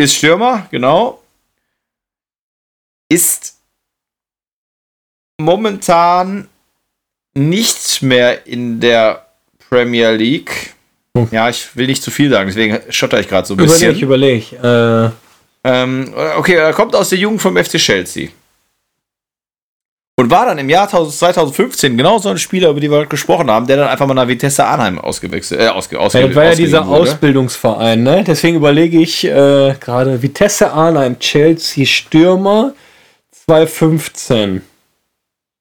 [0.00, 1.20] Ist Stürmer, genau.
[3.10, 3.56] Ist
[5.38, 6.48] momentan
[7.34, 9.26] nicht mehr in der
[9.68, 10.74] Premier League.
[11.14, 11.26] Oh.
[11.30, 13.94] Ja, ich will nicht zu viel sagen, deswegen schotter ich gerade so ein bisschen.
[14.00, 14.64] Überleg, überleg.
[14.64, 15.10] Äh,
[15.62, 18.30] Ähm, okay, er kommt aus der Jugend vom FC Chelsea.
[20.20, 23.50] Und war dann im Jahr 2015 genau so ein Spieler, über den wir heute gesprochen
[23.50, 26.44] haben, der dann einfach mal nach Vitesse Arnheim ausgewechselt, äh, ausge, ausge, ja, das war
[26.44, 27.00] ja dieser wurde.
[27.00, 28.22] Ausbildungsverein, ne?
[28.22, 32.74] Deswegen überlege ich äh, gerade Vitesse Arnheim, Chelsea Stürmer
[33.46, 34.60] 2015.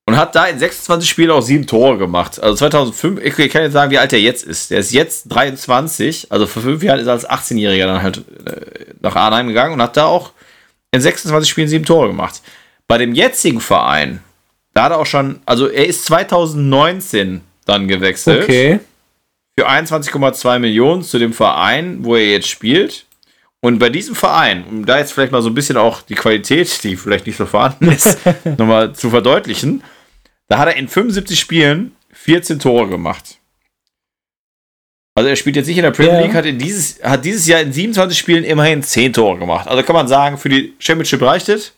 [0.08, 2.44] Und hat da in 26 Spielen auch sieben Tore gemacht.
[2.44, 4.72] Also 2005, ich ich kann jetzt sagen, wie alt er jetzt ist.
[4.72, 8.92] Der ist jetzt 23, also vor fünf Jahren ist er als 18-Jähriger dann halt äh,
[9.00, 10.34] nach Arnheim gegangen und hat da auch
[10.92, 12.42] in 26 Spielen sieben Tore gemacht.
[12.90, 14.22] Bei dem jetzigen Verein,
[14.74, 18.80] da hat er auch schon, also er ist 2019 dann gewechselt Okay.
[19.58, 23.06] für 21,2 Millionen zu dem Verein, wo er jetzt spielt.
[23.62, 26.82] Und bei diesem Verein, um da jetzt vielleicht mal so ein bisschen auch die Qualität,
[26.84, 28.18] die vielleicht nicht so vorhanden ist,
[28.58, 29.84] nochmal zu verdeutlichen,
[30.48, 33.36] da hat er in 75 Spielen 14 Tore gemacht.
[35.16, 36.20] Also er spielt jetzt nicht in der Premier Ja.
[36.22, 39.68] League, hat, in dieses, hat dieses Jahr in 27 Spielen immerhin 10 Tore gemacht.
[39.68, 41.74] Also kann man sagen, für die Championship reicht es,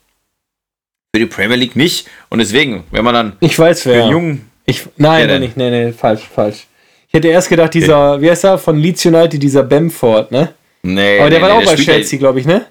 [1.14, 2.08] für die Premier League nicht.
[2.30, 4.04] Und deswegen, wenn man dann Ich weiß für wer.
[4.04, 6.68] einen jungen Ich, nein, nein, nicht, nein, nein, falsch, falsch.
[7.08, 10.54] Ich hätte erst gedacht, dieser, wie heißt er, von Leeds United, dieser Bamford, ne?
[10.84, 12.66] Nee, Aber der nee, war nee, auch bei spielt ja- Chelsea, glaube ich, ne?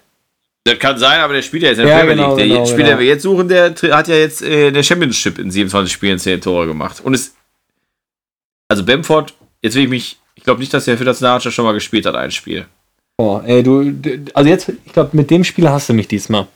[0.64, 2.38] Das kann sein, aber der spielt ja jetzt in der Ja, Premier genau, League.
[2.38, 2.88] Der genau, Spieler, genau.
[2.90, 6.18] den wir jetzt suchen, der hat ja jetzt äh, in der Championship in 27 Spielen
[6.18, 7.00] 10 Tore gemacht.
[7.02, 7.34] Und es.
[8.68, 10.16] Also Bamford, jetzt will ich mich.
[10.34, 12.66] Ich glaube nicht, dass er für das Nationalmannschaft schon mal gespielt hat, ein Spiel.
[13.18, 13.92] Boah, ey, du,
[14.32, 16.46] also jetzt, ich glaube, mit dem Spieler hast du mich diesmal.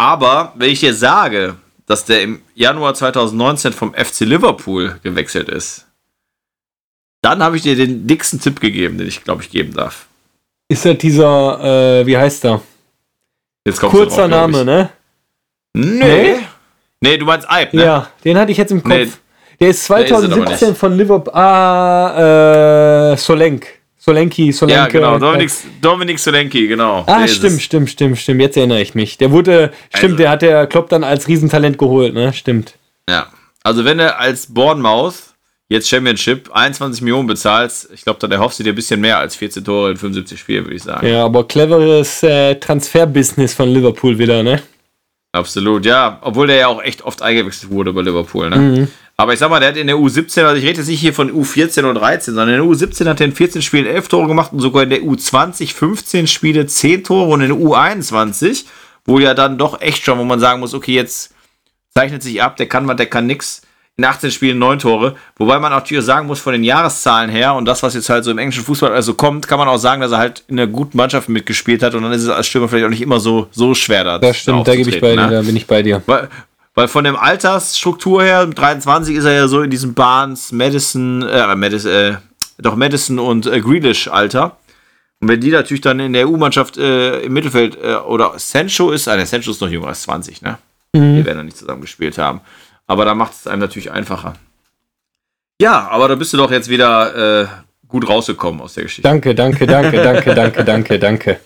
[0.00, 5.86] Aber wenn ich dir sage, dass der im Januar 2019 vom FC Liverpool gewechselt ist,
[7.20, 10.06] dann habe ich dir den dicksten Tipp gegeben, den ich, glaube ich, geben darf.
[10.68, 12.62] Ist das dieser, äh, wie heißt er?
[13.66, 14.90] Jetzt kommst du Kurzer drauf, Name, ne?
[15.74, 16.36] Nee.
[17.02, 17.18] Nee?
[17.18, 17.84] Du meinst Alp, ne?
[17.84, 18.94] Ja, den hatte ich jetzt im Kopf.
[18.94, 19.06] Nee,
[19.60, 21.34] Der ist der ist 2017 von Liverpool.
[21.34, 23.79] Ah, äh, Solenk.
[24.14, 24.80] Solenki, Solenke.
[24.80, 25.18] Ja, genau.
[25.18, 25.50] Dominik,
[25.80, 27.04] Dominik Solenki, genau.
[27.06, 28.40] Ah, Der stimmt, stimmt, stimmt, stimmt.
[28.40, 29.18] Jetzt erinnere ich mich.
[29.18, 32.32] Der wurde, stimmt, Also- der hat der Klopp dann als Riesentalent geholt, ne?
[32.32, 32.74] Stimmt.
[33.08, 33.26] Ja.
[33.62, 35.14] Also wenn du als Bournemouth
[35.68, 39.36] jetzt Championship 21 Millionen bezahlst, ich glaube, dann erhoffst du dir ein bisschen mehr als
[39.36, 41.06] 14 Tore in 75 Spielen, würde ich sagen.
[41.06, 44.60] Ja, aber cleveres äh, Transferbusiness von Liverpool wieder, ne?
[45.32, 46.18] Absolut, ja.
[46.22, 48.56] Obwohl der ja auch echt oft eingewechselt wurde bei Liverpool, ne?
[48.56, 48.88] Mhm.
[49.20, 51.12] Aber ich sag mal, der hat in der U17, also ich rede jetzt nicht hier
[51.12, 54.26] von U14 und 13, sondern in der U17 hat er in 14 Spielen 11 Tore
[54.26, 58.64] gemacht und sogar in der U20 15 Spiele 10 Tore und in der U21,
[59.04, 61.34] wo ja dann doch echt schon, wo man sagen muss, okay, jetzt
[61.92, 63.60] zeichnet sich ab, der kann was, der kann nix.
[63.96, 65.16] In 18 Spielen 9 Tore.
[65.36, 68.30] Wobei man natürlich sagen muss, von den Jahreszahlen her und das, was jetzt halt so
[68.30, 70.96] im englischen Fußball also kommt, kann man auch sagen, dass er halt in einer guten
[70.96, 73.74] Mannschaft mitgespielt hat und dann ist es als Stürmer vielleicht auch nicht immer so, so
[73.74, 75.42] schwer da Das stimmt, da gebe ich bei aufzutreten, dir, ne?
[75.42, 76.02] da bin ich bei dir.
[76.06, 76.30] Weil,
[76.80, 81.20] weil von dem Altersstruktur her, mit 23 ist er ja so in diesem Barnes, Madison,
[81.28, 82.16] äh, Madison, äh,
[82.56, 84.56] doch Madison und äh, Grealish Alter.
[85.20, 89.06] Und wenn die natürlich dann in der EU-Mannschaft äh, im Mittelfeld äh, oder Sancho ist,
[89.06, 90.56] der Sancho ist noch jünger als 20, ne?
[90.94, 91.16] Mhm.
[91.16, 92.40] Die werden noch nicht zusammen gespielt haben.
[92.86, 94.36] Aber da macht es einem natürlich einfacher.
[95.60, 97.46] Ja, aber da bist du doch jetzt wieder äh,
[97.88, 99.02] gut rausgekommen aus der Geschichte.
[99.02, 101.40] Danke, danke, danke, danke, danke, danke, danke.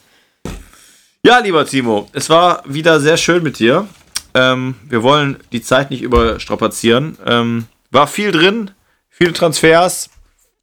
[1.27, 3.89] Ja, lieber Timo, es war wieder sehr schön mit dir.
[4.35, 7.17] Ähm, wir wollen die Zeit nicht überstrapazieren.
[7.25, 8.73] Ähm, war viel drin,
[9.09, 10.11] viele Transfers,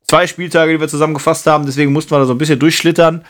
[0.04, 3.24] zwei Spieltage, die wir zusammengefasst haben, deswegen mussten wir da so ein bisschen durchschlittern.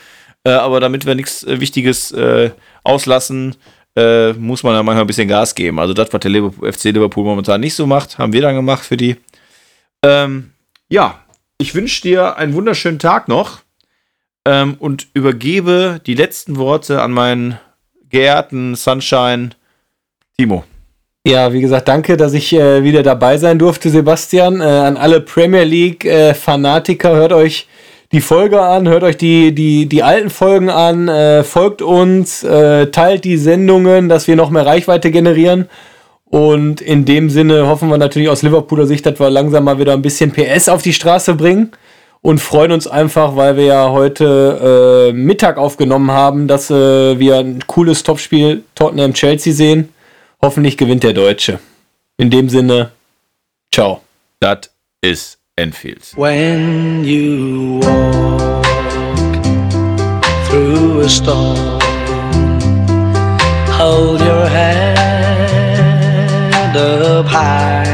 [0.44, 2.50] Äh, aber damit wir nichts äh, Wichtiges äh,
[2.82, 3.54] auslassen,
[3.94, 5.78] äh, muss man da manchmal ein bisschen Gas geben.
[5.78, 8.84] Also das, was der Liverpool, FC Liverpool momentan nicht so macht, haben wir dann gemacht
[8.84, 9.16] für die.
[10.02, 10.52] Ähm,
[10.88, 11.20] ja,
[11.58, 13.60] ich wünsche dir einen wunderschönen Tag noch
[14.44, 17.58] ähm, und übergebe die letzten Worte an meinen
[18.08, 19.50] geehrten Sunshine
[20.42, 20.64] Timo.
[21.24, 24.60] Ja, wie gesagt, danke, dass ich äh, wieder dabei sein durfte, Sebastian.
[24.60, 27.68] Äh, an alle Premier League-Fanatiker, äh, hört euch
[28.10, 32.88] die Folge an, hört euch die, die, die alten Folgen an, äh, folgt uns, äh,
[32.88, 35.68] teilt die Sendungen, dass wir noch mehr Reichweite generieren.
[36.24, 39.92] Und in dem Sinne hoffen wir natürlich aus Liverpooler Sicht, dass wir langsam mal wieder
[39.92, 41.70] ein bisschen PS auf die Straße bringen
[42.20, 47.60] und freuen uns einfach, weil wir ja heute äh, Mittag aufgenommen haben, dass wir ein
[47.68, 49.90] cooles Topspiel Tottenham-Chelsea sehen.
[50.44, 51.60] Hoffentlich gewinnt der Deutsche.
[52.16, 52.90] In dem Sinne,
[53.72, 54.02] ciao.
[54.40, 54.70] Das
[55.00, 56.16] ist Enfield.
[56.16, 58.64] When you walk
[60.48, 61.78] through a storm,
[63.70, 64.92] hold your head
[66.76, 67.86] up high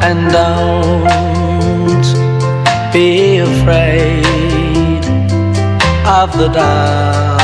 [0.00, 1.14] and don't
[2.94, 4.24] be afraid
[6.06, 7.43] of the dark.